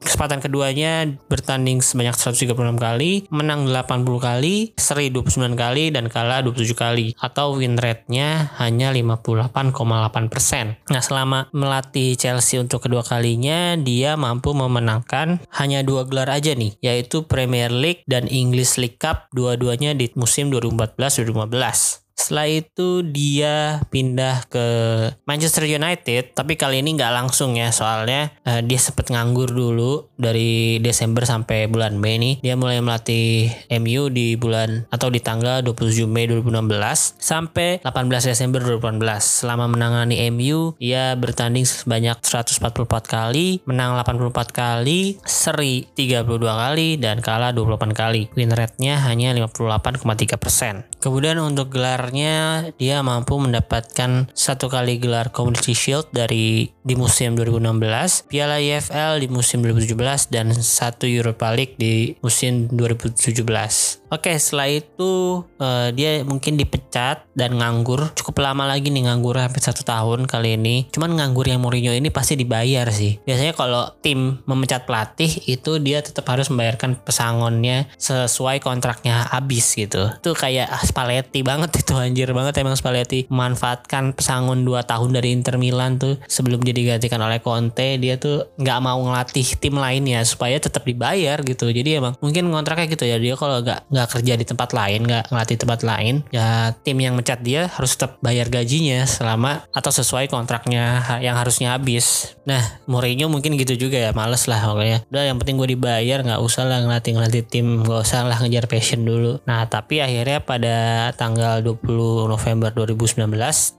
kesempatan 0.02 0.38
keduanya 0.44 1.08
bertanding 1.26 1.53
sebanyak 1.62 2.18
136 2.18 2.74
kali, 2.74 3.30
menang 3.30 3.70
80 3.70 4.18
kali, 4.18 4.74
seri 4.74 5.14
29 5.14 5.54
kali, 5.54 5.94
dan 5.94 6.10
kalah 6.10 6.42
27 6.42 6.74
kali. 6.74 7.14
Atau 7.18 7.62
win 7.62 7.78
rate-nya 7.78 8.50
hanya 8.58 8.90
58,8%. 8.90 10.90
Nah 10.90 11.02
selama 11.02 11.46
melatih 11.54 12.18
Chelsea 12.18 12.58
untuk 12.58 12.84
kedua 12.84 13.06
kalinya, 13.06 13.78
dia 13.78 14.18
mampu 14.18 14.52
memenangkan 14.52 15.40
hanya 15.54 15.86
dua 15.86 16.04
gelar 16.04 16.30
aja 16.30 16.52
nih, 16.56 16.74
yaitu 16.82 17.26
Premier 17.26 17.70
League 17.70 18.02
dan 18.10 18.26
English 18.26 18.76
League 18.80 18.98
Cup, 18.98 19.30
dua-duanya 19.30 19.94
di 19.94 20.10
musim 20.18 20.50
2014-2015. 20.50 22.03
Setelah 22.14 22.46
itu 22.46 23.02
dia 23.02 23.82
pindah 23.90 24.46
ke 24.46 24.66
Manchester 25.26 25.66
United, 25.66 26.32
tapi 26.32 26.54
kali 26.54 26.80
ini 26.80 26.94
nggak 26.94 27.10
langsung 27.10 27.58
ya, 27.58 27.74
soalnya 27.74 28.30
uh, 28.46 28.62
dia 28.62 28.78
sempat 28.78 29.10
nganggur 29.10 29.50
dulu 29.50 30.08
dari 30.14 30.78
Desember 30.78 31.26
sampai 31.26 31.66
bulan 31.66 31.98
Mei 31.98 32.16
nih. 32.22 32.34
Dia 32.40 32.54
mulai 32.54 32.78
melatih 32.78 33.50
MU 33.82 34.08
di 34.14 34.38
bulan 34.38 34.86
atau 34.94 35.10
di 35.10 35.18
tanggal 35.18 35.60
27 35.66 36.06
Mei 36.06 36.30
2016 36.30 37.18
sampai 37.18 37.82
18 37.82 38.30
Desember 38.30 38.62
2018. 38.62 39.02
Selama 39.20 39.66
menangani 39.66 40.22
MU, 40.30 40.78
dia 40.78 41.18
bertanding 41.18 41.66
sebanyak 41.66 42.16
144 42.22 42.86
kali, 43.04 43.58
menang 43.66 43.98
84 43.98 44.54
kali, 44.54 45.18
seri 45.26 45.90
32 45.98 46.24
kali, 46.40 46.96
dan 46.96 47.18
kalah 47.18 47.50
28 47.50 47.90
kali. 47.90 48.30
Win 48.38 48.54
rate-nya 48.54 49.02
hanya 49.02 49.34
58,3%. 49.34 50.93
Kemudian 51.04 51.36
untuk 51.36 51.68
gelarnya 51.68 52.64
dia 52.80 53.04
mampu 53.04 53.36
mendapatkan 53.36 54.32
satu 54.32 54.72
kali 54.72 54.96
gelar 54.96 55.28
Community 55.36 55.76
Shield 55.76 56.08
dari 56.16 56.72
di 56.80 56.94
musim 56.96 57.36
2016, 57.36 58.24
Piala 58.32 58.56
EFL 58.56 59.20
di 59.20 59.28
musim 59.28 59.60
2017 59.60 60.32
dan 60.32 60.56
satu 60.56 61.04
Europa 61.04 61.52
League 61.52 61.76
di 61.76 62.16
musim 62.24 62.72
2017. 62.72 64.03
Oke, 64.14 64.30
setelah 64.38 64.70
itu 64.70 65.42
uh, 65.58 65.90
dia 65.90 66.22
mungkin 66.22 66.54
dipecat 66.54 67.26
dan 67.34 67.58
nganggur 67.58 68.14
cukup 68.14 68.46
lama 68.46 68.62
lagi 68.62 68.94
nih 68.94 69.10
nganggur 69.10 69.34
hampir 69.34 69.58
satu 69.58 69.82
tahun 69.82 70.30
kali 70.30 70.54
ini. 70.54 70.86
Cuman 70.94 71.18
nganggur 71.18 71.50
yang 71.50 71.58
Mourinho 71.58 71.90
ini 71.90 72.14
pasti 72.14 72.38
dibayar 72.38 72.86
sih. 72.94 73.18
Biasanya 73.26 73.58
kalau 73.58 73.90
tim 74.06 74.38
memecat 74.46 74.86
pelatih 74.86 75.26
itu 75.50 75.82
dia 75.82 75.98
tetap 75.98 76.30
harus 76.30 76.46
membayarkan 76.46 77.02
pesangonnya 77.02 77.90
sesuai 77.98 78.62
kontraknya 78.62 79.34
habis 79.34 79.74
gitu. 79.74 80.06
Itu 80.14 80.38
kayak 80.38 80.70
ah, 80.70 80.82
Spalletti 80.86 81.42
banget 81.42 81.74
itu 81.82 81.98
anjir 81.98 82.30
banget 82.30 82.54
emang 82.62 82.78
Spalletti 82.78 83.26
memanfaatkan 83.26 84.14
pesangon 84.14 84.62
2 84.62 84.78
tahun 84.86 85.10
dari 85.10 85.34
Inter 85.34 85.58
Milan 85.58 85.98
tuh 85.98 86.22
sebelum 86.30 86.62
dia 86.62 86.70
digantikan 86.70 87.18
oleh 87.18 87.42
Conte 87.42 87.98
dia 87.98 88.14
tuh 88.14 88.46
nggak 88.62 88.78
mau 88.78 89.02
ngelatih 89.10 89.58
tim 89.58 89.74
lainnya 89.74 90.22
supaya 90.22 90.54
tetap 90.62 90.86
dibayar 90.86 91.42
gitu. 91.42 91.66
Jadi 91.66 91.98
emang 91.98 92.14
mungkin 92.22 92.46
kontraknya 92.54 92.86
gitu 92.86 93.10
ya 93.10 93.18
dia 93.18 93.34
kalau 93.34 93.58
nggak 93.58 93.90
kerja 94.10 94.34
di 94.34 94.44
tempat 94.46 94.72
lain 94.72 95.04
nggak 95.04 95.30
ngelatih 95.30 95.58
tempat 95.60 95.80
lain 95.84 96.24
ya 96.30 96.72
tim 96.82 96.98
yang 96.98 97.14
mencat 97.14 97.40
dia 97.44 97.68
harus 97.70 97.94
tetap 97.94 98.18
bayar 98.24 98.48
gajinya 98.48 99.04
selama 99.06 99.64
atau 99.70 99.90
sesuai 99.94 100.26
kontraknya 100.32 101.02
yang 101.20 101.38
harusnya 101.38 101.76
habis. 101.76 102.34
Nah 102.44 102.60
Mourinho 102.88 103.30
mungkin 103.30 103.54
gitu 103.54 103.76
juga 103.76 104.00
ya 104.00 104.10
males 104.16 104.44
lah 104.50 104.60
pokoknya. 104.64 105.06
Udah 105.08 105.24
yang 105.28 105.36
penting 105.38 105.56
gue 105.60 105.76
dibayar 105.76 106.18
nggak 106.24 106.40
usah 106.40 106.64
lah 106.66 106.82
ngelatih 106.82 107.12
ngelatih 107.16 107.42
tim 107.46 107.84
nggak 107.84 108.00
usah 108.02 108.26
lah 108.26 108.36
ngejar 108.40 108.66
passion 108.66 109.06
dulu. 109.06 109.38
Nah 109.46 109.68
tapi 109.68 110.00
akhirnya 110.00 110.40
pada 110.42 110.76
tanggal 111.14 111.60
20 111.62 112.32
November 112.32 112.70
2019 112.72 113.28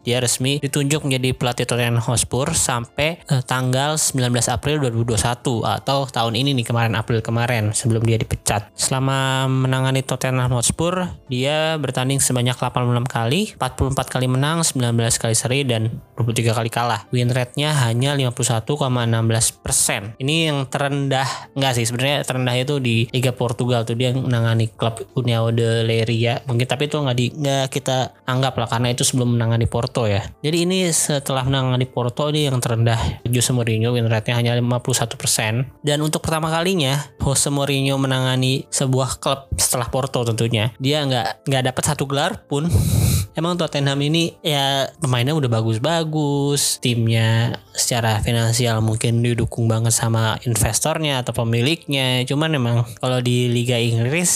dia 0.05 0.17
resmi 0.21 0.61
ditunjuk 0.61 1.01
menjadi 1.03 1.33
pelatih 1.33 1.65
Tottenham 1.65 1.99
Hotspur 1.99 2.53
sampai 2.53 3.19
eh, 3.25 3.43
tanggal 3.43 3.97
19 3.97 4.31
April 4.47 4.75
2021 4.93 5.65
atau 5.65 6.05
tahun 6.05 6.33
ini 6.37 6.53
nih 6.61 6.65
kemarin 6.69 6.93
April 6.93 7.19
kemarin 7.25 7.73
sebelum 7.73 8.05
dia 8.05 8.21
dipecat. 8.21 8.69
Selama 8.77 9.49
menangani 9.49 10.04
Tottenham 10.05 10.53
Hotspur 10.53 11.09
dia 11.27 11.75
bertanding 11.81 12.21
sebanyak 12.21 12.55
86 12.55 13.09
kali, 13.09 13.57
44 13.57 14.13
kali 14.13 14.27
menang, 14.29 14.61
19 14.61 14.93
kali 15.17 15.35
seri 15.35 15.65
dan 15.65 15.89
23 16.15 16.53
kali 16.53 16.69
kalah. 16.69 17.09
Win 17.11 17.33
rate-nya 17.33 17.73
hanya 17.89 18.13
51,16%. 18.15 20.21
Ini 20.21 20.35
yang 20.53 20.69
terendah 20.69 21.27
enggak 21.57 21.73
sih 21.75 21.85
sebenarnya 21.89 22.23
terendah 22.23 22.55
itu 22.55 22.77
di 22.79 23.09
Liga 23.09 23.33
Portugal 23.33 23.83
tuh 23.83 23.97
dia 23.97 24.13
menangani 24.13 24.69
klub 24.71 25.01
União 25.17 25.49
de 25.49 25.83
Leiria 25.83 26.39
mungkin 26.45 26.69
tapi 26.69 26.87
itu 26.87 27.01
nggak 27.01 27.17
di 27.17 27.33
nggak 27.33 27.67
kita 27.73 28.13
anggap 28.29 28.53
lah 28.59 28.67
karena 28.69 28.93
itu 28.93 29.01
sebelum 29.01 29.35
menangani 29.35 29.65
Porto 29.65 30.05
ya. 30.05 30.21
Jadi 30.45 30.67
ini 30.67 30.85
setelah 30.93 31.43
menangani 31.43 31.89
Porto 31.89 32.29
ini 32.29 32.47
yang 32.47 32.61
terendah 32.61 33.25
Jose 33.25 33.51
Mourinho 33.51 33.95
win 33.95 34.05
rate-nya 34.05 34.37
hanya 34.37 34.53
51%. 34.59 35.81
Dan 35.81 36.05
untuk 36.05 36.21
pertama 36.21 36.51
kalinya 36.51 37.01
Jose 37.21 37.49
Mourinho 37.49 37.97
menangani 37.97 38.67
sebuah 38.69 39.17
klub 39.19 39.49
setelah 39.55 39.87
Porto 39.95 40.27
tentunya. 40.27 40.75
Dia 40.75 41.07
nggak 41.07 41.47
nggak 41.47 41.63
dapat 41.71 41.83
satu 41.87 42.03
gelar 42.03 42.43
pun. 42.51 42.67
Emang 43.39 43.55
Tottenham 43.55 43.99
ini 43.99 44.35
ya 44.43 44.91
pemainnya 44.99 45.35
udah 45.35 45.51
bagus-bagus, 45.51 46.79
timnya 46.79 47.59
secara 47.75 48.23
finansial 48.23 48.79
mungkin 48.79 49.19
didukung 49.19 49.67
banget 49.67 49.91
sama 49.91 50.39
investornya 50.47 51.19
atau 51.19 51.35
pemiliknya. 51.35 52.23
Cuman 52.23 52.55
emang 52.55 52.87
kalau 53.03 53.19
di 53.19 53.51
Liga 53.51 53.75
Inggris 53.75 54.31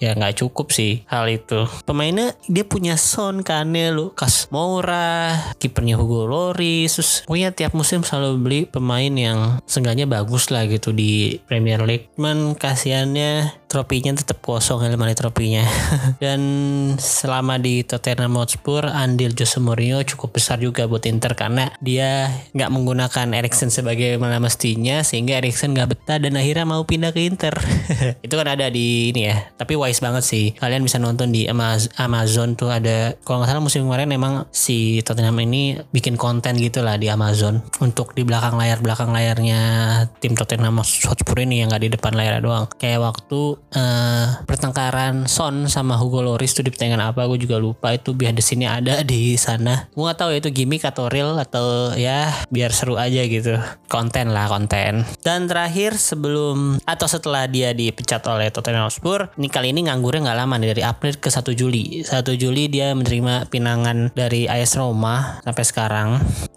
ya 0.00 0.16
nggak 0.16 0.40
cukup 0.42 0.72
sih 0.72 1.04
hal 1.06 1.28
itu. 1.28 1.68
Pemainnya 1.84 2.34
dia 2.48 2.64
punya 2.64 2.96
Son 2.96 3.44
Kane 3.44 3.92
lo 3.92 4.16
Kas 4.16 4.48
Moura 4.48 5.36
kipernya 5.60 6.00
Hugo 6.00 6.26
Lloris. 6.26 6.96
Terus 6.96 7.12
pokoknya 7.28 7.52
tiap 7.52 7.76
musim 7.76 8.02
selalu 8.02 8.30
beli 8.40 8.60
pemain 8.64 9.12
yang 9.12 9.60
seenggaknya 9.68 10.08
bagus 10.08 10.48
lah 10.48 10.64
gitu 10.66 10.90
di 10.96 11.38
Premier 11.44 11.84
League. 11.84 12.08
Cuman 12.16 12.56
kasihannya 12.56 13.60
tropinya 13.70 14.10
tetap 14.16 14.42
kosong 14.42 14.82
lemari 14.82 15.14
tropinya. 15.14 15.62
Dan 16.24 16.40
selama 16.98 17.60
di 17.60 17.86
Tottenham 17.86 18.34
Hotspur 18.40 18.88
andil 18.88 19.36
Jose 19.36 19.62
Mourinho 19.62 20.02
cukup 20.02 20.40
besar 20.40 20.58
juga 20.58 20.90
buat 20.90 21.04
Inter 21.06 21.38
karena 21.38 21.70
dia 21.78 22.26
nggak 22.56 22.70
menggunakan 22.72 23.30
Erikson 23.36 23.70
sebagai 23.70 24.18
mana 24.18 24.42
mestinya 24.42 25.06
sehingga 25.06 25.38
Erikson 25.38 25.76
nggak 25.76 25.94
betah 25.94 26.18
dan 26.18 26.34
akhirnya 26.34 26.66
mau 26.66 26.82
pindah 26.82 27.14
ke 27.14 27.22
Inter. 27.28 27.54
Itu 28.26 28.34
kan 28.40 28.48
ada 28.50 28.66
di 28.72 29.12
ini 29.14 29.28
ya 29.28 29.50
tapi 29.54 29.76
wise 29.90 29.98
banget 29.98 30.22
sih. 30.22 30.54
Kalian 30.54 30.86
bisa 30.86 31.02
nonton 31.02 31.34
di 31.34 31.50
Amazon 31.50 32.54
tuh 32.54 32.70
ada 32.70 33.18
kalau 33.26 33.42
nggak 33.42 33.50
salah 33.50 33.62
musim 33.62 33.82
kemarin 33.90 34.14
emang 34.14 34.46
si 34.54 35.02
Tottenham 35.02 35.34
ini 35.42 35.82
bikin 35.90 36.14
konten 36.14 36.54
gitu 36.62 36.86
lah 36.86 36.94
di 36.94 37.10
Amazon. 37.10 37.58
Untuk 37.82 38.14
di 38.14 38.22
belakang 38.22 38.54
layar 38.54 38.78
belakang 38.78 39.10
layarnya 39.10 39.60
tim 40.22 40.38
Tottenham 40.38 40.78
Hotspur 40.78 41.42
ini 41.42 41.66
yang 41.66 41.74
nggak 41.74 41.82
di 41.82 41.90
depan 41.90 42.14
layar 42.14 42.38
doang. 42.38 42.70
Kayak 42.78 43.10
waktu 43.10 43.58
uh, 43.58 44.46
pertengkaran 44.46 45.26
Son 45.26 45.66
sama 45.66 45.98
Hugo 45.98 46.22
Loris 46.22 46.54
tuh 46.54 46.62
di 46.62 46.70
pertandingan 46.70 47.10
apa 47.10 47.26
gue 47.26 47.42
juga 47.42 47.58
lupa. 47.58 47.90
Itu 47.90 48.14
biar 48.14 48.30
di 48.30 48.44
sini 48.46 48.70
ada 48.70 49.02
di 49.02 49.34
sana. 49.34 49.90
Gue 49.90 50.06
nggak 50.06 50.18
tahu 50.22 50.30
ya 50.30 50.38
itu 50.38 50.50
gimmick 50.54 50.86
atau 50.86 51.10
real 51.10 51.34
atau 51.34 51.98
ya 51.98 52.30
biar 52.54 52.70
seru 52.70 52.94
aja 52.94 53.26
gitu. 53.26 53.58
Konten 53.90 54.30
lah 54.30 54.46
konten. 54.46 55.02
Dan 55.26 55.50
terakhir 55.50 55.98
sebelum 55.98 56.78
atau 56.86 57.10
setelah 57.10 57.50
dia 57.50 57.74
dipecat 57.74 58.22
oleh 58.30 58.54
Tottenham 58.54 58.86
Hotspur 58.86 59.34
ini 59.34 59.48
kali 59.50 59.72
ini 59.72 59.79
ini 59.80 59.88
nganggurnya 59.88 60.28
nggak 60.28 60.38
lama 60.44 60.54
nih 60.60 60.68
dari 60.76 60.82
April 60.84 61.16
ke 61.16 61.32
1 61.32 61.56
Juli. 61.56 62.04
1 62.04 62.20
Juli 62.36 62.68
dia 62.68 62.92
menerima 62.92 63.48
pinangan 63.48 64.12
dari 64.12 64.44
AS 64.44 64.76
Roma 64.76 65.40
sampai 65.40 65.64
sekarang. 65.64 66.08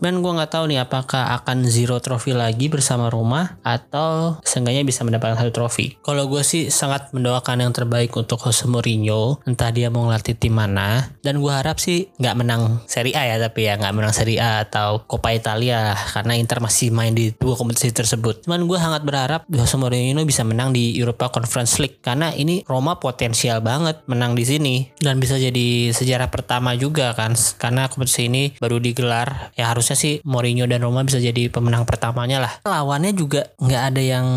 Dan 0.03 0.19
gue 0.19 0.27
nggak 0.27 0.51
tahu 0.51 0.67
nih 0.67 0.83
apakah 0.83 1.39
akan 1.39 1.63
zero 1.63 2.03
trofi 2.03 2.35
lagi 2.35 2.67
bersama 2.67 3.07
Roma 3.07 3.55
atau 3.63 4.43
seenggaknya 4.43 4.83
bisa 4.83 5.07
mendapatkan 5.07 5.39
satu 5.39 5.55
trofi 5.55 5.95
kalau 6.03 6.27
gue 6.27 6.43
sih 6.43 6.67
sangat 6.67 7.15
mendoakan 7.15 7.63
yang 7.63 7.71
terbaik 7.71 8.11
untuk 8.19 8.43
Jose 8.43 8.67
Mourinho 8.67 9.39
entah 9.47 9.71
dia 9.71 9.87
mau 9.87 10.03
ngelatih 10.11 10.35
tim 10.35 10.51
mana. 10.51 11.15
Dan 11.23 11.39
gue 11.39 11.53
harap 11.55 11.79
sih 11.79 12.11
nggak 12.19 12.35
menang 12.35 12.83
Serie 12.91 13.15
A 13.15 13.23
ya 13.23 13.39
tapi 13.39 13.71
ya 13.71 13.79
nggak 13.79 13.95
menang 13.95 14.11
Serie 14.11 14.43
A 14.43 14.67
atau 14.67 15.07
Coppa 15.07 15.31
Italia 15.31 15.95
karena 15.95 16.35
Inter 16.35 16.59
masih 16.59 16.91
main 16.91 17.15
di 17.15 17.31
dua 17.31 17.55
kompetisi 17.55 17.95
tersebut. 17.95 18.43
Cuman 18.43 18.67
gue 18.67 18.75
sangat 18.75 19.07
berharap 19.07 19.47
Jose 19.47 19.79
Mourinho 19.79 20.27
bisa 20.27 20.43
menang 20.43 20.75
di 20.75 20.91
Europa 20.99 21.31
Conference 21.31 21.79
League 21.79 22.03
karena 22.03 22.35
ini 22.35 22.67
Roma 22.67 22.99
potensial 23.13 23.61
banget 23.61 24.01
menang 24.09 24.33
di 24.33 24.43
sini. 24.43 24.75
Dan 24.97 25.21
bisa 25.21 25.37
jadi 25.37 25.93
sejarah 25.93 26.33
pertama 26.33 26.73
juga 26.73 27.13
kan 27.13 27.37
karena 27.61 27.85
kompetisi 27.87 28.27
ini 28.27 28.43
baru 28.57 28.81
digelar. 28.81 29.53
Ya 29.53 29.69
harusnya 29.69 29.93
sih 29.93 30.19
Mourinho 30.25 30.65
dan 30.65 30.81
Roma 30.81 31.05
bisa 31.05 31.21
jadi 31.21 31.47
pemenang 31.53 31.85
pertamanya 31.85 32.41
lah. 32.41 32.53
Lawannya 32.65 33.13
juga 33.13 33.53
nggak 33.61 33.83
ada 33.93 34.01
yang 34.01 34.27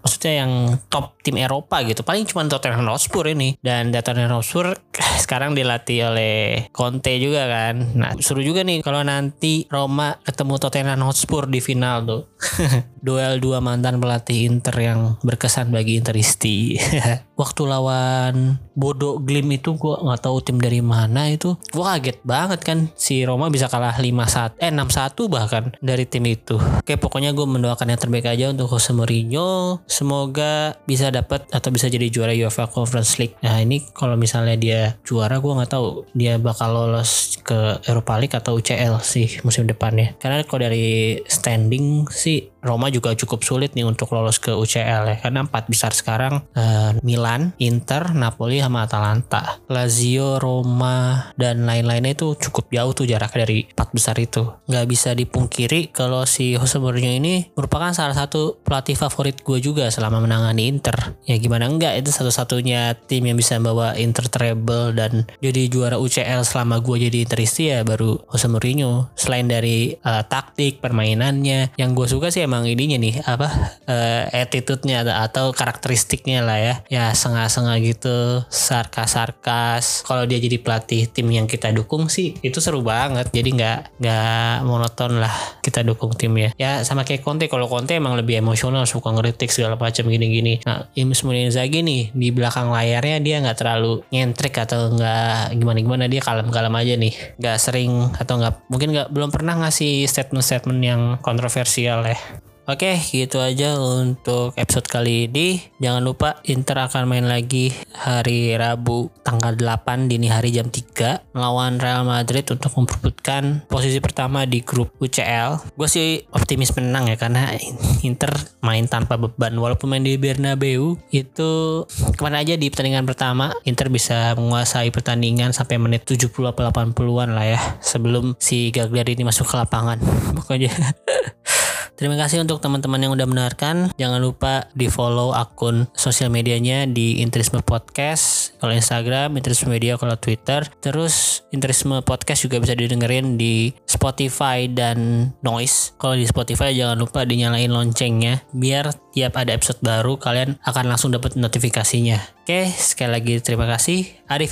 maksudnya 0.00 0.44
yang 0.44 0.52
top 0.88 1.20
tim 1.20 1.36
Eropa 1.36 1.84
gitu. 1.84 2.00
Paling 2.00 2.24
cuma 2.24 2.48
Tottenham 2.48 2.88
Hotspur 2.88 3.28
ini. 3.28 3.60
Dan 3.60 3.92
Tottenham 3.92 4.40
Hotspur 4.40 4.72
sekarang 5.24 5.52
dilatih 5.52 6.08
oleh 6.08 6.68
Conte 6.72 7.20
juga 7.20 7.44
kan. 7.46 7.94
Nah 7.94 8.16
seru 8.18 8.40
juga 8.40 8.64
nih 8.64 8.80
kalau 8.80 9.04
nanti 9.04 9.68
Roma 9.68 10.16
ketemu 10.24 10.54
Tottenham 10.56 11.04
Hotspur 11.04 11.46
di 11.46 11.60
final 11.60 12.06
tuh. 12.08 12.22
Duel 13.04 13.36
dua 13.36 13.60
mantan 13.60 14.00
pelatih 14.00 14.48
Inter 14.48 14.76
yang 14.80 15.20
berkesan 15.20 15.68
bagi 15.68 16.00
Interisti. 16.00 16.80
Waktu 17.40 17.62
lawan 17.66 18.13
dan. 18.14 18.63
Bodo 18.74 19.22
Glim 19.22 19.54
itu 19.54 19.78
gue 19.78 19.94
nggak 19.94 20.20
tahu 20.26 20.42
tim 20.42 20.58
dari 20.58 20.82
mana 20.82 21.30
itu. 21.30 21.54
Gue 21.70 21.84
kaget 21.86 22.18
banget 22.26 22.60
kan 22.62 22.78
si 22.98 23.22
Roma 23.22 23.48
bisa 23.48 23.70
kalah 23.70 23.94
5-1 23.96 24.58
eh 24.58 24.70
6-1 24.70 25.30
bahkan 25.30 25.64
dari 25.78 26.04
tim 26.04 26.26
itu. 26.26 26.58
Oke 26.58 26.98
pokoknya 26.98 27.32
gue 27.32 27.46
mendoakan 27.46 27.94
yang 27.94 28.00
terbaik 28.00 28.26
aja 28.26 28.50
untuk 28.50 28.68
Jose 28.70 28.90
Mourinho. 28.90 29.82
Semoga 29.86 30.74
bisa 30.84 31.14
dapat 31.14 31.46
atau 31.54 31.70
bisa 31.70 31.86
jadi 31.86 32.10
juara 32.10 32.34
UEFA 32.34 32.66
Conference 32.68 33.16
League. 33.22 33.38
Nah 33.46 33.62
ini 33.62 33.80
kalau 33.94 34.18
misalnya 34.18 34.58
dia 34.58 34.80
juara 35.06 35.38
gue 35.38 35.52
nggak 35.54 35.70
tahu 35.70 36.10
dia 36.12 36.36
bakal 36.42 36.74
lolos 36.74 37.38
ke 37.44 37.78
Europa 37.86 38.18
League 38.18 38.34
atau 38.34 38.58
UCL 38.58 38.98
sih 39.04 39.38
musim 39.46 39.70
depannya. 39.70 40.18
Karena 40.18 40.42
kalau 40.42 40.66
dari 40.66 41.22
standing 41.28 42.10
sih 42.10 42.50
Roma 42.64 42.88
juga 42.88 43.12
cukup 43.12 43.44
sulit 43.44 43.76
nih 43.76 43.84
untuk 43.84 44.08
lolos 44.16 44.40
ke 44.40 44.50
UCL 44.50 45.02
ya. 45.04 45.16
Karena 45.20 45.44
empat 45.44 45.68
besar 45.68 45.92
sekarang 45.92 46.48
uh, 46.56 46.96
Milan, 47.04 47.52
Inter, 47.60 48.16
Napoli 48.16 48.63
sama 48.64 48.88
Atalanta. 48.88 49.60
Lazio, 49.68 50.40
Roma 50.40 51.28
dan 51.36 51.68
lain-lainnya 51.68 52.16
itu 52.16 52.32
cukup 52.40 52.72
jauh 52.72 52.92
tuh 52.96 53.04
jarak 53.04 53.36
dari 53.36 53.68
empat 53.68 53.92
besar 53.92 54.16
itu. 54.16 54.48
Nggak 54.64 54.86
bisa 54.88 55.10
dipungkiri 55.12 55.92
kalau 55.92 56.24
si 56.24 56.56
Jose 56.56 56.80
Mourinho 56.80 57.12
ini 57.12 57.52
merupakan 57.52 57.92
salah 57.92 58.16
satu 58.16 58.56
pelatih 58.64 58.96
favorit 58.96 59.44
gue 59.44 59.58
juga 59.60 59.92
selama 59.92 60.24
menangani 60.24 60.72
Inter. 60.72 61.16
Ya 61.28 61.36
gimana 61.36 61.68
enggak 61.68 62.00
itu 62.00 62.08
satu-satunya 62.08 62.96
tim 63.04 63.28
yang 63.28 63.36
bisa 63.36 63.60
membawa 63.60 63.92
Inter 64.00 64.26
treble 64.32 64.96
dan 64.96 65.28
jadi 65.44 65.68
juara 65.68 66.00
UCL 66.00 66.48
selama 66.48 66.80
gue 66.80 67.08
jadi 67.10 67.28
Interisti 67.28 67.68
ya 67.68 67.84
baru 67.84 68.24
Jose 68.32 68.48
Mourinho. 68.48 69.12
Selain 69.14 69.44
dari 69.44 69.92
uh, 70.00 70.24
taktik 70.24 70.80
permainannya 70.80 71.76
yang 71.76 71.92
gue 71.92 72.08
suka 72.08 72.32
sih 72.32 72.46
emang 72.46 72.64
ininya 72.64 72.96
nih 72.96 73.14
apa 73.24 73.48
uh, 73.84 74.22
attitude-nya 74.32 75.04
atau 75.04 75.52
karakteristiknya 75.52 76.40
lah 76.40 76.58
ya 76.58 76.74
ya 76.88 77.04
sengah-sengah 77.12 77.76
gitu 77.82 78.44
sarkas-sarkas. 78.54 80.06
Kalau 80.06 80.24
dia 80.24 80.38
jadi 80.38 80.56
pelatih 80.62 81.10
tim 81.10 81.28
yang 81.28 81.50
kita 81.50 81.74
dukung 81.74 82.06
sih 82.06 82.38
itu 82.40 82.62
seru 82.62 82.80
banget. 82.80 83.28
Jadi 83.34 83.50
nggak 83.58 83.78
nggak 84.00 84.56
monoton 84.64 85.18
lah 85.18 85.34
kita 85.60 85.82
dukung 85.82 86.14
timnya 86.14 86.54
ya. 86.54 86.86
Sama 86.86 87.02
kayak 87.02 87.26
Conte. 87.26 87.50
Kalau 87.50 87.66
Conte 87.66 87.98
emang 87.98 88.14
lebih 88.14 88.38
emosional 88.38 88.86
suka 88.86 89.10
ngeritik 89.10 89.50
segala 89.50 89.74
macam 89.74 90.06
gini-gini. 90.06 90.62
Nah 90.64 90.86
Imus 90.94 91.26
Inzaghi 91.26 91.82
nih 91.82 92.14
di 92.14 92.30
belakang 92.30 92.70
layarnya 92.70 93.18
dia 93.18 93.36
nggak 93.42 93.58
terlalu 93.58 94.06
nyentrik 94.14 94.54
atau 94.56 94.94
nggak 94.94 95.58
gimana-gimana. 95.58 96.06
Dia 96.06 96.22
kalem-kalem 96.22 96.74
aja 96.78 96.94
nih. 96.94 97.14
Nggak 97.36 97.56
sering 97.58 98.14
atau 98.14 98.38
nggak 98.38 98.70
mungkin 98.70 98.88
nggak 98.94 99.08
belum 99.10 99.30
pernah 99.34 99.58
ngasih 99.66 100.06
statement-statement 100.06 100.80
yang 100.80 101.02
kontroversial 101.20 102.06
ya 102.06 102.18
Oke, 102.64 102.96
gitu 102.96 103.44
aja 103.44 103.76
untuk 103.76 104.56
episode 104.56 104.88
kali 104.88 105.28
ini. 105.28 105.60
Jangan 105.84 106.00
lupa 106.00 106.40
Inter 106.48 106.88
akan 106.88 107.04
main 107.04 107.28
lagi 107.28 107.76
hari 107.92 108.56
Rabu 108.56 109.12
tanggal 109.20 109.52
8 109.52 110.08
dini 110.08 110.32
hari 110.32 110.48
jam 110.48 110.72
3 110.72 111.36
melawan 111.36 111.76
Real 111.76 112.08
Madrid 112.08 112.48
untuk 112.48 112.72
memperebutkan 112.72 113.68
posisi 113.68 114.00
pertama 114.00 114.48
di 114.48 114.64
grup 114.64 114.96
UCL. 114.96 115.76
Gue 115.76 115.88
sih 115.92 116.24
optimis 116.32 116.72
menang 116.72 117.12
ya 117.12 117.20
karena 117.20 117.52
Inter 118.00 118.32
main 118.64 118.88
tanpa 118.88 119.20
beban 119.20 119.52
walaupun 119.60 119.92
main 119.92 120.00
di 120.00 120.16
Bernabeu 120.16 120.96
itu 121.12 121.84
ke 122.16 122.20
mana 122.24 122.40
aja 122.40 122.56
di 122.56 122.72
pertandingan 122.72 123.04
pertama 123.04 123.52
Inter 123.68 123.92
bisa 123.92 124.32
menguasai 124.40 124.88
pertandingan 124.88 125.52
sampai 125.52 125.76
menit 125.76 126.08
70 126.08 126.32
atau 126.32 126.64
80-an 126.64 127.28
lah 127.28 127.44
ya 127.44 127.60
sebelum 127.84 128.40
si 128.40 128.72
Gagliardini 128.72 129.20
masuk 129.20 129.52
ke 129.52 129.60
lapangan. 129.60 130.00
Pokoknya 130.32 130.72
Terima 131.94 132.18
kasih 132.18 132.42
untuk 132.42 132.58
teman-teman 132.58 132.98
yang 132.98 133.12
udah 133.14 133.26
mendengarkan. 133.26 133.94
Jangan 133.94 134.18
lupa 134.18 134.66
di 134.74 134.90
follow 134.90 135.30
akun 135.30 135.86
sosial 135.94 136.26
medianya 136.26 136.90
di 136.90 137.22
Interisme 137.22 137.62
Podcast. 137.62 138.58
Kalau 138.58 138.74
Instagram, 138.74 139.38
Interisme 139.38 139.70
Media, 139.70 139.94
kalau 139.94 140.18
Twitter. 140.18 140.66
Terus 140.82 141.46
Interisme 141.54 142.02
Podcast 142.02 142.42
juga 142.42 142.58
bisa 142.58 142.74
didengerin 142.74 143.38
di 143.38 143.70
Spotify 143.86 144.66
dan 144.66 145.30
Noise. 145.46 145.94
Kalau 145.94 146.18
di 146.18 146.26
Spotify 146.26 146.74
jangan 146.74 146.98
lupa 146.98 147.22
dinyalain 147.22 147.70
loncengnya. 147.70 148.42
Biar 148.50 148.90
tiap 149.14 149.38
ada 149.38 149.54
episode 149.54 149.78
baru 149.78 150.18
kalian 150.18 150.58
akan 150.66 150.84
langsung 150.90 151.14
dapat 151.14 151.38
notifikasinya. 151.38 152.42
Oke, 152.42 152.74
sekali 152.74 153.14
lagi 153.14 153.34
terima 153.38 153.70
kasih. 153.70 154.10
Arif 154.26 154.50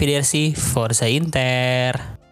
Forza 0.54 1.10
Inter. 1.10 2.22